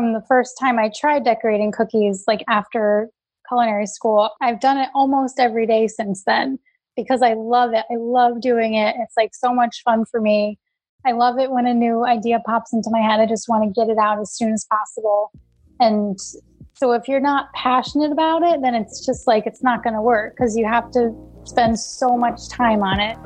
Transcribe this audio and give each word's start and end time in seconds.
from 0.00 0.14
the 0.14 0.22
first 0.26 0.56
time 0.58 0.78
I 0.78 0.90
tried 0.98 1.24
decorating 1.24 1.72
cookies, 1.72 2.24
like 2.26 2.42
after 2.48 3.10
culinary 3.46 3.86
school. 3.86 4.30
I've 4.40 4.58
done 4.58 4.78
it 4.78 4.88
almost 4.94 5.38
every 5.38 5.66
day 5.66 5.88
since 5.88 6.24
then 6.24 6.58
because 6.96 7.20
I 7.20 7.34
love 7.34 7.74
it. 7.74 7.84
I 7.90 7.96
love 7.98 8.40
doing 8.40 8.72
it. 8.72 8.96
It's 8.98 9.12
like 9.14 9.34
so 9.34 9.52
much 9.52 9.82
fun 9.84 10.06
for 10.06 10.18
me. 10.18 10.58
I 11.04 11.12
love 11.12 11.38
it 11.38 11.50
when 11.50 11.66
a 11.66 11.74
new 11.74 12.06
idea 12.06 12.40
pops 12.46 12.72
into 12.72 12.88
my 12.90 13.00
head. 13.00 13.20
I 13.20 13.26
just 13.26 13.46
want 13.46 13.62
to 13.62 13.78
get 13.78 13.90
it 13.90 13.98
out 13.98 14.18
as 14.18 14.32
soon 14.32 14.54
as 14.54 14.66
possible. 14.70 15.32
And 15.80 16.18
so 16.72 16.92
if 16.92 17.06
you're 17.06 17.20
not 17.20 17.52
passionate 17.52 18.10
about 18.10 18.42
it, 18.42 18.62
then 18.62 18.74
it's 18.74 19.04
just 19.04 19.26
like 19.26 19.46
it's 19.46 19.62
not 19.62 19.84
going 19.84 19.94
to 19.94 20.00
work 20.00 20.34
because 20.34 20.56
you 20.56 20.64
have 20.64 20.90
to 20.92 21.14
spend 21.44 21.78
so 21.78 22.16
much 22.16 22.48
time 22.48 22.82
on 22.82 23.00
it. 23.00 23.18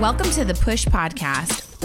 Welcome 0.00 0.30
to 0.30 0.46
the 0.46 0.54
Push 0.54 0.86
Podcast 0.86 1.65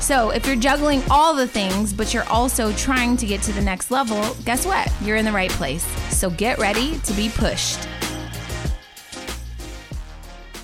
So, 0.00 0.30
if 0.30 0.46
you're 0.46 0.56
juggling 0.56 1.02
all 1.10 1.34
the 1.34 1.46
things, 1.46 1.92
but 1.92 2.12
you're 2.12 2.28
also 2.28 2.72
trying 2.72 3.16
to 3.18 3.26
get 3.26 3.42
to 3.42 3.52
the 3.52 3.60
next 3.60 3.90
level, 3.90 4.34
guess 4.44 4.66
what? 4.66 4.92
You're 5.02 5.16
in 5.16 5.24
the 5.24 5.32
right 5.32 5.50
place. 5.50 5.84
So, 6.16 6.30
get 6.30 6.58
ready 6.58 6.98
to 6.98 7.12
be 7.12 7.30
pushed. 7.30 7.78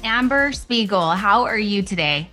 Amber 0.05 0.53
Spiegel, 0.53 1.11
how 1.11 1.45
are 1.45 1.59
you 1.59 1.83
today? 1.83 2.31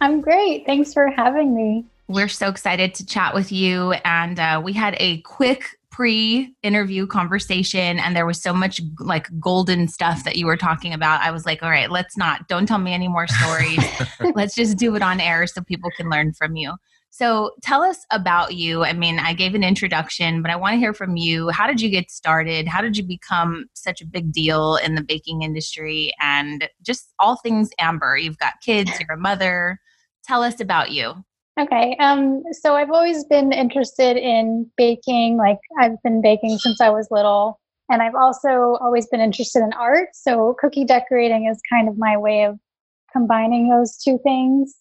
I'm 0.00 0.20
great. 0.20 0.66
Thanks 0.66 0.92
for 0.92 1.08
having 1.08 1.54
me. 1.54 1.84
We're 2.08 2.28
so 2.28 2.48
excited 2.48 2.94
to 2.96 3.06
chat 3.06 3.34
with 3.34 3.52
you. 3.52 3.92
And 4.04 4.40
uh, 4.40 4.60
we 4.62 4.72
had 4.72 4.96
a 4.98 5.20
quick 5.20 5.78
pre-interview 5.92 7.06
conversation 7.06 7.98
and 7.98 8.16
there 8.16 8.26
was 8.26 8.42
so 8.42 8.52
much 8.52 8.80
like 8.98 9.28
golden 9.38 9.86
stuff 9.86 10.24
that 10.24 10.36
you 10.36 10.46
were 10.46 10.56
talking 10.56 10.94
about 10.94 11.20
i 11.20 11.30
was 11.30 11.44
like 11.44 11.62
all 11.62 11.68
right 11.70 11.90
let's 11.90 12.16
not 12.16 12.48
don't 12.48 12.66
tell 12.66 12.78
me 12.78 12.92
any 12.92 13.08
more 13.08 13.26
stories. 13.26 13.78
Let's 14.34 14.54
just 14.54 14.76
do 14.78 14.94
it 14.96 15.02
on 15.02 15.20
air 15.20 15.46
so 15.46 15.62
people 15.62 15.90
can 15.96 16.08
learn 16.08 16.32
from 16.32 16.56
you. 16.56 16.74
So 17.10 17.50
tell 17.62 17.82
us 17.82 17.98
about 18.10 18.54
you. 18.54 18.84
I 18.84 18.92
mean 18.92 19.18
i 19.18 19.34
gave 19.34 19.54
an 19.54 19.62
introduction 19.62 20.42
but 20.42 20.50
i 20.50 20.56
want 20.56 20.74
to 20.74 20.78
hear 20.78 20.94
from 20.94 21.16
you. 21.16 21.50
How 21.50 21.66
did 21.66 21.80
you 21.80 21.90
get 21.90 22.10
started? 22.10 22.66
How 22.66 22.80
did 22.80 22.96
you 22.96 23.04
become 23.04 23.66
such 23.74 24.00
a 24.00 24.06
big 24.06 24.32
deal 24.32 24.76
in 24.76 24.94
the 24.94 25.02
baking 25.02 25.42
industry? 25.42 26.12
And 26.20 26.68
just 26.82 27.12
all 27.18 27.36
things 27.36 27.70
amber. 27.78 28.16
You've 28.16 28.38
got 28.38 28.54
kids 28.64 28.90
you're 28.98 29.16
a 29.16 29.20
mother. 29.20 29.78
Tell 30.24 30.42
us 30.42 30.60
about 30.60 30.90
you 30.90 31.24
Okay. 31.60 31.96
Um, 32.00 32.42
so 32.52 32.74
I've 32.76 32.90
always 32.90 33.24
been 33.24 33.52
interested 33.52 34.16
in 34.16 34.70
baking. 34.76 35.36
Like 35.36 35.58
I've 35.78 36.02
been 36.02 36.22
baking 36.22 36.58
since 36.58 36.80
I 36.80 36.88
was 36.88 37.08
little. 37.10 37.60
And 37.90 38.00
I've 38.00 38.14
also 38.14 38.78
always 38.80 39.06
been 39.06 39.20
interested 39.20 39.62
in 39.62 39.72
art. 39.74 40.08
So 40.14 40.56
cookie 40.58 40.84
decorating 40.84 41.46
is 41.46 41.60
kind 41.70 41.88
of 41.88 41.98
my 41.98 42.16
way 42.16 42.44
of 42.44 42.58
combining 43.12 43.68
those 43.68 43.98
two 43.98 44.18
things. 44.22 44.74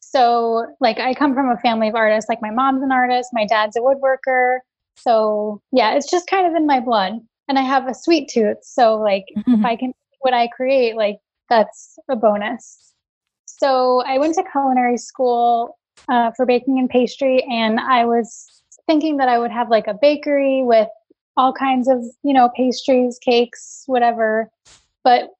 So 0.00 0.66
like 0.80 0.98
I 0.98 1.12
come 1.12 1.34
from 1.34 1.50
a 1.50 1.58
family 1.58 1.88
of 1.88 1.96
artists. 1.96 2.28
Like 2.28 2.40
my 2.40 2.50
mom's 2.50 2.84
an 2.84 2.92
artist, 2.92 3.30
my 3.32 3.46
dad's 3.46 3.76
a 3.76 3.80
woodworker. 3.80 4.58
So 4.96 5.60
yeah, 5.72 5.94
it's 5.94 6.08
just 6.08 6.28
kind 6.28 6.46
of 6.46 6.54
in 6.54 6.66
my 6.66 6.78
blood. 6.78 7.14
And 7.48 7.58
I 7.58 7.62
have 7.62 7.88
a 7.88 7.94
sweet 7.94 8.28
tooth. 8.28 8.58
So 8.62 8.96
like 8.96 9.24
mm-hmm. 9.36 9.54
if 9.54 9.64
I 9.64 9.74
can 9.74 9.92
what 10.20 10.34
I 10.34 10.46
create, 10.46 10.96
like 10.96 11.16
that's 11.50 11.98
a 12.08 12.14
bonus. 12.14 12.92
So 13.46 14.02
I 14.06 14.18
went 14.18 14.34
to 14.36 14.44
culinary 14.52 14.98
school 14.98 15.76
uh, 16.08 16.30
for 16.36 16.46
baking 16.46 16.78
and 16.78 16.88
pastry, 16.88 17.42
and 17.50 17.80
I 17.80 18.04
was 18.04 18.62
thinking 18.86 19.16
that 19.16 19.28
I 19.28 19.38
would 19.38 19.50
have 19.50 19.68
like 19.68 19.86
a 19.86 19.98
bakery 20.00 20.62
with 20.62 20.88
all 21.36 21.52
kinds 21.52 21.88
of 21.88 22.04
you 22.22 22.32
know 22.32 22.50
pastries, 22.56 23.18
cakes, 23.18 23.84
whatever. 23.86 24.50
But 25.04 25.30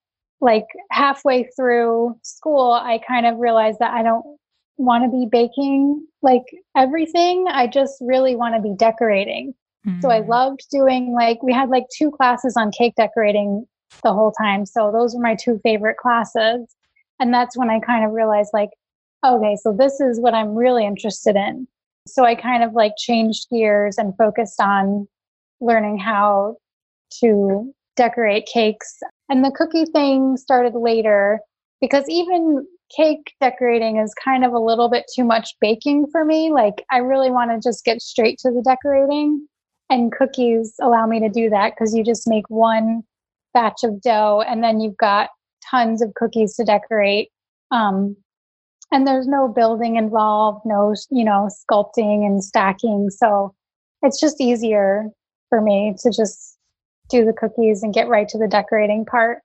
like 0.41 0.67
halfway 0.91 1.45
through 1.57 2.19
school, 2.23 2.73
I 2.73 3.01
kind 3.07 3.27
of 3.27 3.39
realized 3.39 3.79
that 3.81 3.95
I 3.95 4.03
don't 4.03 4.25
want 4.77 5.05
to 5.05 5.11
be 5.11 5.27
baking 5.31 6.07
like 6.23 6.45
everything. 6.77 7.47
I 7.49 7.67
just 7.67 7.97
really 8.01 8.37
want 8.37 8.55
to 8.55 8.61
be 8.61 8.75
decorating. 8.77 9.55
Mm-hmm. 9.87 10.01
So 10.01 10.11
I 10.11 10.21
mm. 10.21 10.29
loved 10.29 10.67
doing 10.71 11.13
like 11.13 11.43
we 11.43 11.53
had 11.53 11.71
like 11.71 11.85
two 11.97 12.11
classes 12.11 12.55
on 12.57 12.71
cake 12.73 12.95
decorating 12.97 13.67
the 14.03 14.13
whole 14.13 14.33
time. 14.33 14.67
So 14.67 14.91
those 14.93 15.15
were 15.15 15.23
my 15.23 15.37
two 15.37 15.59
favorite 15.63 15.97
classes. 15.97 16.75
And 17.19 17.33
that's 17.33 17.57
when 17.57 17.71
I 17.71 17.81
kind 17.81 18.05
of 18.05 18.13
realized 18.13 18.51
like 18.53 18.71
okay, 19.25 19.57
so 19.61 19.73
this 19.73 20.01
is 20.01 20.21
what 20.21 20.35
I'm 20.35 20.55
really 20.55 20.85
interested 20.85 21.37
in. 21.37 21.67
So 22.07 22.25
I 22.25 22.35
kind 22.35 22.63
of 22.63 22.73
like 22.73 22.93
changed 22.99 23.49
gears 23.51 23.99
and 23.99 24.17
focused 24.17 24.61
on 24.61 25.09
learning 25.61 25.99
how 25.99 26.57
to 27.21 27.73
decorate 27.97 28.47
cakes. 28.53 28.99
And 29.29 29.45
the 29.45 29.51
cookie 29.51 29.87
thing 29.87 30.37
started 30.37 30.75
later 30.75 31.41
because 31.81 32.05
even 32.09 32.67
cake 32.95 33.33
decorating 33.41 33.97
is 33.97 34.15
kind 34.23 34.45
of 34.45 34.53
a 34.53 34.61
little 34.61 34.89
bit 34.89 35.07
too 35.15 35.25
much 35.25 35.55
baking 35.61 36.07
for 36.13 36.25
me. 36.25 36.53
Like, 36.53 36.85
I 36.91 36.99
really 36.99 37.31
want 37.31 37.51
to 37.51 37.69
just 37.69 37.85
get 37.85 38.01
straight 38.01 38.39
to 38.41 38.51
the 38.51 38.63
decorating. 38.63 39.47
And 39.91 40.13
cookies 40.13 40.75
allow 40.81 41.07
me 41.07 41.21
to 41.21 41.29
do 41.29 41.49
that 41.51 41.73
because 41.73 41.95
you 41.95 42.05
just 42.05 42.29
make 42.29 42.49
one 42.49 43.03
batch 43.55 43.85
of 43.85 44.01
dough 44.01 44.43
and 44.47 44.63
then 44.63 44.81
you've 44.81 44.97
got 44.97 45.31
tons 45.69 46.03
of 46.03 46.13
cookies 46.15 46.55
to 46.57 46.65
decorate. 46.65 47.29
Um, 47.71 48.17
and 48.93 49.07
there's 49.07 49.27
no 49.27 49.49
building 49.49 49.97
involved, 49.97 50.61
no, 50.65 50.95
you 51.11 51.25
know, 51.25 51.49
sculpting 51.51 52.25
and 52.25 52.43
stacking. 52.43 53.11
So 53.11 53.55
it's 54.03 54.21
just 54.21 54.41
easier 54.41 55.07
for 55.49 55.61
me 55.61 55.95
to 56.03 56.11
just 56.11 56.59
do 57.09 57.25
the 57.25 57.33
cookies 57.33 57.83
and 57.83 57.95
get 57.95 58.09
right 58.09 58.29
to 58.29 58.39
the 58.39 58.49
decorating 58.49 59.05
part. 59.05 59.39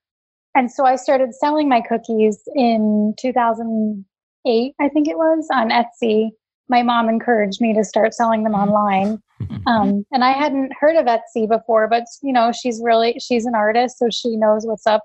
And 0.55 0.71
so 0.71 0.85
I 0.85 0.95
started 0.95 1.33
selling 1.33 1.69
my 1.69 1.81
cookies 1.81 2.41
in 2.55 3.13
2008, 3.19 4.73
I 4.79 4.89
think 4.89 5.07
it 5.07 5.17
was, 5.17 5.47
on 5.51 5.69
Etsy. 5.69 6.29
My 6.67 6.83
mom 6.83 7.09
encouraged 7.09 7.61
me 7.61 7.73
to 7.73 7.83
start 7.83 8.13
selling 8.13 8.43
them 8.43 8.53
online. 8.53 9.21
Um, 9.67 10.05
and 10.11 10.23
I 10.23 10.31
hadn't 10.31 10.71
heard 10.79 10.95
of 10.95 11.05
Etsy 11.05 11.47
before, 11.47 11.87
but 11.87 12.03
you 12.23 12.31
know, 12.31 12.51
she's 12.51 12.79
really 12.83 13.15
she's 13.19 13.45
an 13.45 13.53
artist, 13.55 13.97
so 13.97 14.07
she 14.11 14.35
knows 14.35 14.65
what's 14.65 14.87
up 14.87 15.03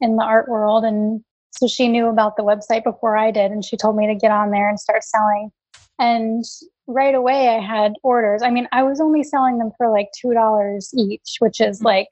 in 0.00 0.16
the 0.16 0.24
art 0.24 0.48
world 0.48 0.84
and 0.84 1.22
so 1.52 1.66
she 1.68 1.88
knew 1.88 2.08
about 2.08 2.36
the 2.36 2.42
website 2.42 2.82
before 2.82 3.16
I 3.16 3.30
did, 3.30 3.50
and 3.50 3.64
she 3.64 3.76
told 3.76 3.96
me 3.96 4.06
to 4.06 4.14
get 4.14 4.30
on 4.30 4.50
there 4.50 4.68
and 4.68 4.80
start 4.80 5.04
selling. 5.04 5.50
And 5.98 6.44
right 6.86 7.14
away, 7.14 7.48
I 7.48 7.60
had 7.60 7.92
orders. 8.02 8.42
I 8.42 8.50
mean, 8.50 8.66
I 8.72 8.82
was 8.82 9.00
only 9.00 9.22
selling 9.22 9.58
them 9.58 9.70
for 9.76 9.90
like 9.90 10.08
$2 10.24 10.88
each, 10.96 11.36
which 11.38 11.60
is 11.60 11.78
mm-hmm. 11.78 11.86
like, 11.86 12.08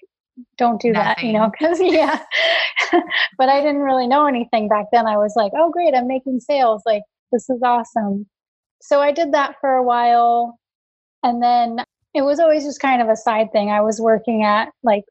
don't 0.56 0.80
do 0.80 0.92
Nothing. 0.92 1.04
that, 1.04 1.22
you 1.24 1.32
know, 1.32 1.50
because 1.50 1.80
yeah. 1.82 2.22
but 3.38 3.48
I 3.48 3.60
didn't 3.60 3.82
really 3.82 4.06
know 4.06 4.26
anything 4.26 4.68
back 4.68 4.86
then. 4.92 5.06
I 5.06 5.16
was 5.16 5.34
like, 5.36 5.52
oh, 5.56 5.70
great, 5.70 5.94
I'm 5.94 6.06
making 6.06 6.40
sales. 6.40 6.82
Like, 6.86 7.02
this 7.32 7.48
is 7.48 7.60
awesome. 7.64 8.26
So 8.82 9.00
I 9.00 9.12
did 9.12 9.32
that 9.32 9.56
for 9.60 9.74
a 9.74 9.82
while. 9.82 10.58
And 11.22 11.42
then 11.42 11.84
it 12.14 12.22
was 12.22 12.40
always 12.40 12.64
just 12.64 12.80
kind 12.80 13.02
of 13.02 13.08
a 13.08 13.16
side 13.16 13.52
thing. 13.52 13.70
I 13.70 13.80
was 13.80 14.00
working 14.00 14.42
at 14.42 14.70
like 14.82 15.04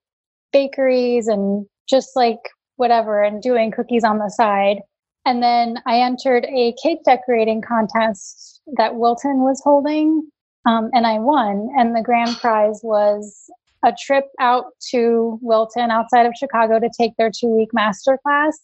bakeries 0.51 1.27
and 1.27 1.65
just 1.87 2.15
like 2.15 2.39
whatever 2.79 3.21
and 3.21 3.41
doing 3.41 3.71
cookies 3.71 4.03
on 4.03 4.17
the 4.17 4.29
side. 4.29 4.77
And 5.25 5.43
then 5.43 5.79
I 5.85 5.99
entered 5.99 6.45
a 6.45 6.73
cake 6.81 6.99
decorating 7.05 7.61
contest 7.61 8.61
that 8.77 8.95
Wilton 8.95 9.41
was 9.41 9.61
holding, 9.63 10.27
um, 10.65 10.89
and 10.93 11.05
I 11.05 11.19
won. 11.19 11.69
And 11.77 11.95
the 11.95 12.01
grand 12.01 12.37
prize 12.37 12.79
was 12.83 13.49
a 13.85 13.93
trip 14.01 14.25
out 14.39 14.65
to 14.91 15.37
Wilton 15.41 15.91
outside 15.91 16.25
of 16.25 16.33
Chicago 16.37 16.79
to 16.79 16.89
take 16.97 17.11
their 17.17 17.29
two 17.29 17.47
week 17.47 17.69
master 17.73 18.17
class. 18.23 18.57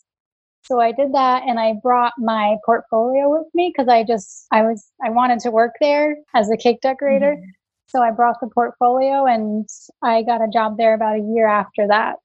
So 0.63 0.79
I 0.79 0.91
did 0.91 1.13
that 1.13 1.43
and 1.47 1.59
I 1.59 1.73
brought 1.83 2.13
my 2.17 2.55
portfolio 2.65 3.29
with 3.29 3.47
me 3.53 3.71
because 3.71 3.87
I 3.87 4.03
just, 4.03 4.47
I 4.51 4.63
was, 4.63 4.91
I 5.05 5.09
wanted 5.09 5.39
to 5.41 5.51
work 5.51 5.73
there 5.79 6.17
as 6.33 6.49
a 6.49 6.57
cake 6.57 6.81
decorator. 6.81 7.35
Mm-hmm. 7.35 7.49
So 7.87 8.01
I 8.01 8.11
brought 8.11 8.37
the 8.41 8.47
portfolio 8.47 9.25
and 9.25 9.67
I 10.01 10.23
got 10.23 10.41
a 10.41 10.47
job 10.51 10.77
there 10.77 10.95
about 10.95 11.17
a 11.17 11.31
year 11.33 11.47
after 11.47 11.87
that. 11.87 12.15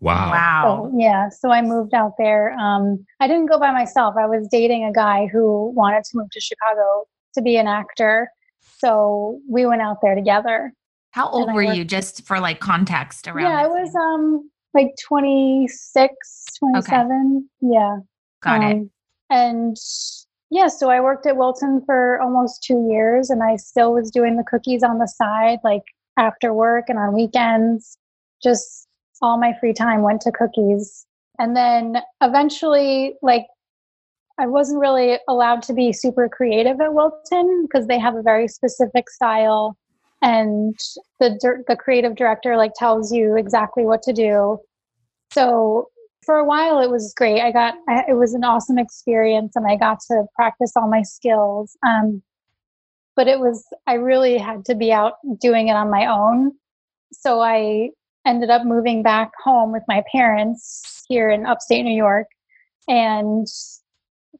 Wow. 0.00 0.30
Wow. 0.30 0.90
So, 0.90 0.98
yeah. 0.98 1.28
So 1.30 1.50
I 1.50 1.62
moved 1.62 1.94
out 1.94 2.12
there. 2.18 2.52
Um, 2.58 3.04
I 3.20 3.26
didn't 3.26 3.46
go 3.46 3.58
by 3.58 3.72
myself. 3.72 4.14
I 4.18 4.26
was 4.26 4.46
dating 4.50 4.84
a 4.84 4.92
guy 4.92 5.26
who 5.32 5.70
wanted 5.74 6.04
to 6.04 6.10
move 6.14 6.30
to 6.32 6.40
Chicago 6.40 7.06
to 7.34 7.42
be 7.42 7.56
an 7.56 7.66
actor. 7.66 8.30
So 8.78 9.40
we 9.48 9.66
went 9.66 9.82
out 9.82 9.98
there 10.02 10.14
together. 10.14 10.72
How 11.12 11.30
old 11.30 11.52
were 11.54 11.62
you 11.62 11.84
just 11.84 12.26
for 12.26 12.40
like 12.40 12.60
context 12.60 13.26
around? 13.26 13.50
Yeah, 13.50 13.62
I 13.62 13.66
was 13.66 13.94
um 13.94 14.50
like 14.74 14.94
26, 15.08 16.44
27. 16.58 17.48
Okay. 17.62 17.74
Yeah. 17.74 17.96
Got 18.42 18.62
um, 18.62 18.70
it. 18.70 18.90
And 19.30 19.76
Yeah, 20.50 20.68
so 20.68 20.90
I 20.90 21.00
worked 21.00 21.26
at 21.26 21.38
Wilton 21.38 21.82
for 21.86 22.20
almost 22.20 22.62
two 22.62 22.88
years 22.90 23.30
and 23.30 23.42
I 23.42 23.56
still 23.56 23.94
was 23.94 24.10
doing 24.10 24.36
the 24.36 24.44
cookies 24.44 24.82
on 24.82 24.98
the 24.98 25.08
side, 25.08 25.58
like 25.64 25.82
after 26.18 26.52
work 26.52 26.84
and 26.88 26.98
on 26.98 27.14
weekends. 27.14 27.96
Just 28.42 28.85
all 29.22 29.38
my 29.38 29.54
free 29.60 29.72
time 29.72 30.02
went 30.02 30.20
to 30.22 30.32
cookies. 30.32 31.06
And 31.38 31.56
then 31.56 31.98
eventually, 32.22 33.14
like, 33.22 33.46
I 34.38 34.46
wasn't 34.46 34.80
really 34.80 35.18
allowed 35.28 35.62
to 35.62 35.72
be 35.72 35.92
super 35.92 36.28
creative 36.28 36.80
at 36.80 36.94
Wilton 36.94 37.66
because 37.66 37.86
they 37.86 37.98
have 37.98 38.16
a 38.16 38.22
very 38.22 38.48
specific 38.48 39.08
style 39.08 39.76
and 40.22 40.78
the 41.20 41.62
the 41.68 41.76
creative 41.76 42.16
director 42.16 42.56
like 42.56 42.72
tells 42.74 43.12
you 43.12 43.36
exactly 43.36 43.84
what 43.84 44.02
to 44.02 44.12
do. 44.12 44.58
So 45.32 45.88
for 46.24 46.36
a 46.36 46.44
while 46.44 46.80
it 46.80 46.90
was 46.90 47.14
great. 47.16 47.40
I 47.40 47.52
got 47.52 47.74
I, 47.88 48.04
it 48.08 48.14
was 48.14 48.34
an 48.34 48.44
awesome 48.44 48.78
experience 48.78 49.52
and 49.56 49.66
I 49.66 49.76
got 49.76 50.00
to 50.08 50.24
practice 50.34 50.72
all 50.76 50.88
my 50.88 51.02
skills. 51.02 51.76
Um, 51.86 52.22
but 53.14 53.28
it 53.28 53.40
was 53.40 53.64
I 53.86 53.94
really 53.94 54.38
had 54.38 54.64
to 54.66 54.74
be 54.74 54.92
out 54.92 55.14
doing 55.40 55.68
it 55.68 55.76
on 55.76 55.90
my 55.90 56.06
own. 56.06 56.52
So 57.12 57.40
I 57.40 57.90
ended 58.26 58.50
up 58.50 58.64
moving 58.64 59.02
back 59.02 59.30
home 59.42 59.72
with 59.72 59.82
my 59.88 60.02
parents 60.10 61.04
here 61.08 61.30
in 61.30 61.46
upstate 61.46 61.84
New 61.84 61.96
York 61.96 62.26
and 62.88 63.46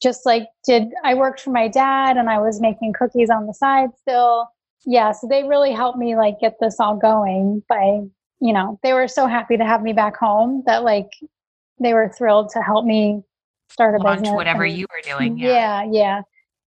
just 0.03 0.27
like 0.27 0.49
did 0.65 0.89
I 1.05 1.15
worked 1.15 1.41
for 1.41 1.51
my 1.51 1.69
dad 1.69 2.17
and 2.17 2.29
I 2.29 2.39
was 2.39 2.61
making 2.61 2.93
cookies 2.93 3.31
on 3.31 3.47
the 3.47 3.55
side 3.55 3.91
still. 4.01 4.49
Yeah, 4.85 5.13
so 5.13 5.27
they 5.27 5.45
really 5.45 5.73
helped 5.73 5.99
me 5.99 6.17
like 6.17 6.39
get 6.41 6.57
this 6.61 6.79
all 6.79 6.97
going 6.97 7.63
by, 7.69 8.03
you 8.41 8.53
know, 8.53 8.79
they 8.83 8.93
were 8.93 9.09
so 9.09 9.27
happy 9.27 9.57
to 9.57 9.65
have 9.65 9.83
me 9.83 9.93
back 9.93 10.17
home 10.17 10.63
that 10.67 10.85
like 10.85 11.09
they 11.81 11.93
were 11.95 12.09
thrilled 12.09 12.51
to 12.51 12.61
help 12.61 12.85
me 12.85 13.23
start 13.71 13.95
a 13.95 14.03
Launch 14.03 14.21
business. 14.21 14.37
whatever 14.37 14.65
and, 14.65 14.77
you 14.77 14.87
were 14.91 15.17
doing. 15.17 15.39
Yeah. 15.39 15.49
yeah, 15.49 15.85
yeah. 15.91 16.21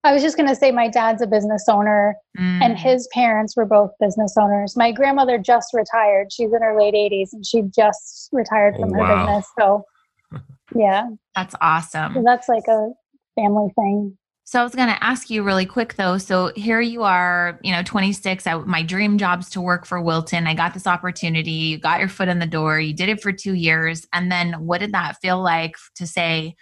I 0.09 0.13
was 0.13 0.23
just 0.23 0.39
going 0.39 0.49
to 0.49 0.55
say 0.57 0.71
my 0.71 0.89
dad's 0.89 1.21
a 1.21 1.27
business 1.27 1.67
owner 1.69 2.17
Mm. 2.39 2.63
and 2.63 2.79
his 2.79 3.09
parents 3.13 3.57
were 3.57 3.67
both 3.67 3.91
business 4.01 4.35
owners. 4.41 4.77
My 4.77 4.91
grandmother 4.93 5.39
just 5.39 5.75
retired. 5.75 6.33
She's 6.33 6.53
in 6.53 6.63
her 6.63 6.81
late 6.81 6.95
80s 6.95 7.31
and 7.33 7.45
she 7.45 7.63
just 7.77 8.29
retired 8.33 8.77
Oh, 8.79 8.83
from 8.83 8.95
her 8.95 9.07
business. 9.17 9.47
So, 9.59 9.85
yeah, 10.75 11.09
That's 11.35 11.55
awesome. 11.61 12.15
so 12.15 12.23
that's 12.25 12.49
like 12.49 12.67
a 12.69 12.89
family 13.35 13.71
thing. 13.75 14.17
So 14.45 14.61
I 14.61 14.63
was 14.65 14.75
going 14.75 14.89
to 14.89 15.05
ask 15.05 15.29
you 15.29 15.43
really 15.43 15.67
quick 15.67 15.97
though. 15.97 16.17
So 16.17 16.53
here 16.57 16.81
you 16.81 17.03
are, 17.03 17.59
you 17.63 17.73
know, 17.73 17.83
26. 17.83 18.47
I, 18.47 18.55
my 18.55 18.83
dream 18.83 19.19
job's 19.19 19.51
to 19.51 19.61
work 19.61 19.85
for 19.85 20.01
Wilton. 20.01 20.47
I 20.47 20.55
got 20.55 20.73
this 20.73 20.87
opportunity. 20.87 21.51
You 21.51 21.79
got 21.79 21.99
your 22.01 22.09
foot 22.09 22.29
in 22.29 22.39
the 22.39 22.47
door. 22.47 22.81
You 22.81 22.95
did 22.95 23.11
it 23.11 23.21
for 23.21 23.31
two 23.33 23.53
years. 23.55 24.07
And 24.15 24.33
then 24.33 24.55
what 24.65 24.79
did 24.79 24.93
that 24.93 25.17
feel 25.21 25.43
like 25.43 25.75
to 25.97 26.07
say, 26.07 26.55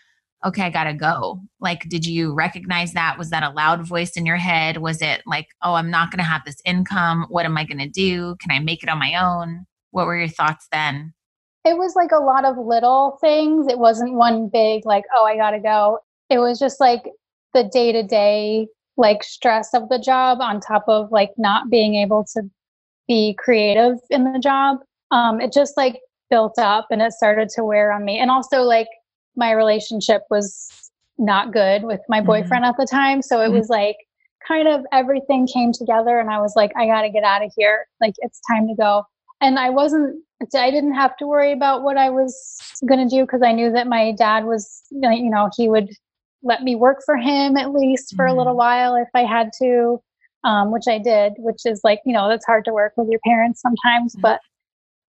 okay, 0.46 0.62
I 0.62 0.70
got 0.70 0.84
to 0.84 0.94
go? 0.94 1.40
Like, 1.60 1.88
did 1.88 2.06
you 2.06 2.32
recognize 2.32 2.92
that? 2.92 3.18
Was 3.18 3.30
that 3.30 3.42
a 3.42 3.50
loud 3.50 3.86
voice 3.86 4.12
in 4.12 4.24
your 4.24 4.36
head? 4.36 4.76
Was 4.78 5.02
it 5.02 5.22
like, 5.26 5.48
oh, 5.62 5.74
I'm 5.74 5.90
not 5.90 6.12
to 6.12 6.22
have 6.22 6.42
this 6.44 6.60
income. 6.64 7.26
What 7.28 7.44
am 7.44 7.58
I 7.58 7.64
to 7.64 7.88
do? 7.88 8.36
Can 8.40 8.52
I 8.52 8.60
make 8.60 8.82
it 8.82 8.88
on 8.88 8.98
my 8.98 9.14
own? 9.16 9.66
What 9.90 10.06
were 10.06 10.16
your 10.16 10.28
thoughts 10.28 10.68
then? 10.70 11.12
It 11.64 11.76
was 11.76 11.96
like 11.96 12.12
a 12.12 12.22
lot 12.22 12.44
of 12.44 12.56
little 12.56 13.18
things. 13.20 13.66
It 13.66 13.78
wasn't 13.78 14.14
one 14.14 14.48
big, 14.52 14.86
like, 14.86 15.04
oh, 15.14 15.24
I 15.24 15.36
got 15.36 15.50
to 15.50 15.58
go. 15.58 15.98
It 16.30 16.38
was 16.38 16.60
just 16.60 16.78
like 16.78 17.10
the 17.54 17.64
day 17.64 17.90
to 17.90 18.04
day, 18.04 18.68
like 18.96 19.24
stress 19.24 19.74
of 19.74 19.88
the 19.88 19.98
job 19.98 20.40
on 20.40 20.60
top 20.60 20.84
of 20.86 21.10
like 21.10 21.32
not 21.36 21.68
being 21.68 21.96
able 21.96 22.24
to 22.34 22.42
be 23.08 23.34
creative 23.38 23.98
in 24.10 24.32
the 24.32 24.38
job. 24.38 24.78
Um, 25.10 25.40
it 25.40 25.52
just 25.52 25.76
like 25.76 26.00
built 26.30 26.58
up 26.58 26.86
and 26.90 27.02
it 27.02 27.12
started 27.12 27.48
to 27.50 27.64
wear 27.64 27.92
on 27.92 28.04
me. 28.04 28.18
And 28.18 28.30
also, 28.30 28.62
like, 28.62 28.88
my 29.36 29.52
relationship 29.52 30.22
was 30.30 30.90
not 31.18 31.52
good 31.52 31.84
with 31.84 32.00
my 32.08 32.20
Mhm. 32.20 32.26
boyfriend 32.26 32.64
at 32.64 32.76
the 32.76 32.86
time. 32.86 33.22
So 33.22 33.40
it 33.40 33.48
Mhm. 33.48 33.58
was 33.58 33.68
like 33.68 33.96
kind 34.46 34.68
of 34.68 34.84
everything 34.92 35.46
came 35.46 35.72
together 35.72 36.18
and 36.18 36.30
I 36.30 36.40
was 36.40 36.54
like, 36.56 36.72
I 36.76 36.86
got 36.86 37.02
to 37.02 37.10
get 37.10 37.24
out 37.24 37.42
of 37.42 37.52
here. 37.56 37.86
Like, 38.00 38.14
it's 38.18 38.40
time 38.50 38.68
to 38.68 38.74
go. 38.74 39.04
And 39.40 39.58
I 39.58 39.70
wasn't, 39.70 40.22
I 40.54 40.70
didn't 40.70 40.94
have 40.94 41.16
to 41.18 41.26
worry 41.26 41.52
about 41.52 41.82
what 41.82 41.96
I 41.96 42.10
was 42.10 42.56
going 42.86 43.06
to 43.06 43.14
do 43.14 43.22
because 43.22 43.42
I 43.42 43.52
knew 43.52 43.70
that 43.72 43.86
my 43.86 44.12
dad 44.12 44.44
was, 44.44 44.82
you 44.90 45.30
know, 45.30 45.50
he 45.56 45.68
would 45.68 45.90
let 46.42 46.62
me 46.62 46.76
work 46.76 47.02
for 47.04 47.16
him 47.16 47.56
at 47.56 47.72
least 47.72 48.14
for 48.14 48.26
a 48.26 48.34
little 48.34 48.54
Mhm. 48.54 48.58
while 48.58 48.94
if 48.94 49.08
I 49.14 49.24
had 49.24 49.50
to, 49.62 50.00
um, 50.44 50.70
which 50.70 50.86
I 50.88 50.98
did, 50.98 51.34
which 51.38 51.62
is 51.64 51.80
like, 51.82 52.00
you 52.04 52.12
know, 52.12 52.28
that's 52.28 52.46
hard 52.46 52.64
to 52.66 52.72
work 52.72 52.92
with 52.96 53.08
your 53.08 53.20
parents 53.24 53.60
sometimes, 53.60 54.14
Mhm. 54.14 54.22
but 54.22 54.40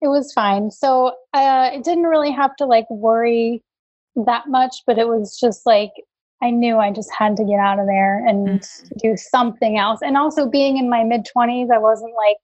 it 0.01 0.07
was 0.07 0.33
fine. 0.33 0.71
So 0.71 1.13
uh, 1.33 1.69
it 1.73 1.83
didn't 1.83 2.05
really 2.07 2.31
have 2.31 2.55
to 2.57 2.65
like 2.65 2.89
worry 2.89 3.63
that 4.25 4.47
much, 4.47 4.83
but 4.85 4.97
it 4.97 5.07
was 5.07 5.37
just 5.39 5.65
like, 5.65 5.91
I 6.41 6.51
knew 6.51 6.77
I 6.77 6.91
just 6.91 7.11
had 7.17 7.35
to 7.37 7.43
get 7.43 7.59
out 7.59 7.79
of 7.79 7.87
there 7.87 8.25
and 8.25 8.59
Mhm. 8.61 8.99
do 9.01 9.17
something 9.17 9.77
else. 9.77 10.01
And 10.01 10.17
also 10.17 10.47
being 10.49 10.77
in 10.77 10.89
my 10.89 11.03
mid 11.03 11.25
20s, 11.25 11.69
I 11.71 11.77
wasn't 11.77 12.13
like, 12.15 12.37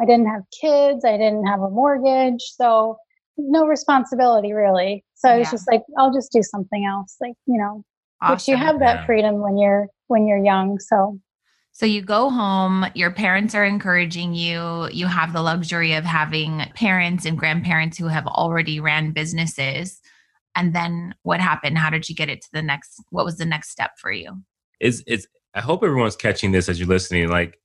I 0.00 0.04
didn't 0.04 0.26
have 0.26 0.42
kids, 0.60 1.04
I 1.04 1.16
didn't 1.16 1.46
have 1.46 1.60
a 1.60 1.70
mortgage. 1.70 2.42
So 2.42 2.96
no 3.38 3.66
responsibility 3.66 4.52
really. 4.52 5.04
So 5.14 5.28
I 5.28 5.38
was 5.38 5.50
just 5.50 5.70
like, 5.70 5.82
I'll 5.98 6.12
just 6.12 6.32
do 6.32 6.42
something 6.42 6.86
else. 6.86 7.16
Like, 7.20 7.34
you 7.46 7.58
know, 7.58 7.84
which 8.30 8.48
you 8.48 8.56
have 8.56 8.80
that 8.80 9.04
freedom 9.06 9.40
when 9.40 9.58
you're 9.58 9.88
when 10.08 10.26
you're 10.26 10.42
young. 10.42 10.78
So 10.78 11.18
So 11.72 11.84
you 11.84 12.00
go 12.00 12.30
home, 12.30 12.86
your 12.94 13.10
parents 13.10 13.54
are 13.54 13.64
encouraging 13.64 14.34
you. 14.34 14.88
You 14.92 15.06
have 15.06 15.34
the 15.34 15.42
luxury 15.42 15.92
of 15.92 16.04
having 16.04 16.60
parents 16.74 17.26
and 17.26 17.36
grandparents 17.36 17.98
who 17.98 18.06
have 18.06 18.26
already 18.26 18.80
ran 18.80 19.12
businesses. 19.12 20.00
And 20.56 20.74
then 20.74 21.14
what 21.22 21.40
happened? 21.40 21.78
How 21.78 21.90
did 21.90 22.08
you 22.08 22.14
get 22.14 22.28
it 22.30 22.40
to 22.42 22.48
the 22.52 22.62
next 22.62 23.02
what 23.10 23.24
was 23.24 23.36
the 23.36 23.44
next 23.44 23.68
step 23.70 23.92
for 23.98 24.10
you? 24.10 24.42
it's 24.80 25.02
it's 25.06 25.26
i 25.54 25.60
hope 25.62 25.82
everyone's 25.82 26.16
catching 26.16 26.52
this 26.52 26.68
as 26.68 26.78
you're 26.78 26.86
listening 26.86 27.28
like 27.30 27.58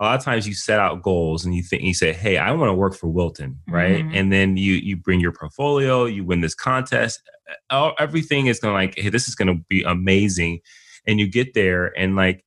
a 0.00 0.04
lot 0.04 0.18
of 0.18 0.24
times 0.24 0.48
you 0.48 0.54
set 0.54 0.80
out 0.80 1.02
goals 1.02 1.44
and 1.44 1.54
you 1.54 1.62
think 1.62 1.82
you 1.82 1.92
say 1.92 2.10
hey 2.10 2.38
i 2.38 2.50
want 2.50 2.70
to 2.70 2.72
work 2.74 2.94
for 2.94 3.08
wilton 3.08 3.58
right 3.68 4.02
Mhm. 4.02 4.16
and 4.18 4.32
then 4.32 4.56
you 4.56 4.72
you 4.72 4.96
bring 4.96 5.20
your 5.20 5.30
portfolio 5.32 6.06
you 6.06 6.24
win 6.24 6.40
this 6.40 6.54
contest 6.54 7.20
all, 7.68 7.92
everything 7.98 8.46
is 8.46 8.60
going 8.60 8.72
to 8.72 8.74
like 8.74 8.94
hey 8.98 9.10
this 9.10 9.28
is 9.28 9.34
going 9.34 9.48
to 9.54 9.62
be 9.68 9.82
amazing 9.82 10.60
and 11.06 11.20
you 11.20 11.28
get 11.28 11.52
there 11.52 11.92
and 11.98 12.16
like 12.16 12.42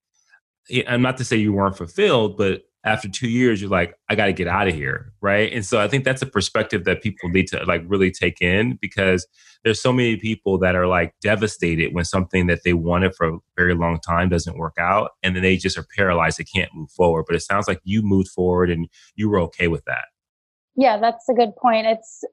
i'm 0.87 1.03
not 1.03 1.17
to 1.17 1.23
say 1.23 1.37
you 1.37 1.53
weren't 1.53 1.77
fulfilled 1.77 2.35
but 2.35 2.63
after 2.87 3.09
two 3.09 3.27
years 3.29 3.61
you're 3.61 3.69
like 3.69 3.95
i 4.09 4.15
got 4.15 4.25
to 4.25 4.33
get 4.33 4.47
out 4.47 4.67
of 4.67 4.73
here 4.73 5.13
right 5.21 5.51
and 5.53 5.65
so 5.65 5.79
i 5.79 5.87
think 5.87 6.03
that's 6.03 6.21
a 6.21 6.25
perspective 6.25 6.85
that 6.85 7.01
people 7.03 7.29
need 7.29 7.47
to 7.47 7.63
like 7.65 7.83
really 7.87 8.11
take 8.11 8.41
in 8.41 8.77
because 8.81 9.27
there's 9.63 9.81
so 9.81 9.91
many 9.91 10.15
people 10.17 10.57
that 10.57 10.75
are 10.75 10.87
like 10.87 11.13
devastated 11.21 11.93
when 11.93 12.05
something 12.05 12.47
that 12.47 12.59
they 12.63 12.73
wanted 12.73 13.13
for 13.15 13.27
a 13.27 13.37
very 13.55 13.75
long 13.75 13.99
time 13.99 14.29
doesn't 14.29 14.57
work 14.57 14.75
out 14.79 15.11
and 15.23 15.35
then 15.35 15.43
they 15.43 15.57
just 15.57 15.77
are 15.77 15.85
paralyzed 15.95 16.37
they 16.39 16.43
can't 16.43 16.73
move 16.73 16.89
forward 16.91 17.25
but 17.27 17.35
it 17.35 17.41
sounds 17.41 17.67
like 17.67 17.79
you 17.83 18.01
moved 18.01 18.29
forward 18.29 18.69
and 18.71 18.87
you 19.15 19.29
were 19.29 19.39
okay 19.39 19.67
with 19.67 19.83
that 19.85 20.05
yeah, 20.79 20.99
that's 20.99 21.27
a 21.27 21.33
good 21.33 21.55
point. 21.55 21.87
It's 21.87 22.23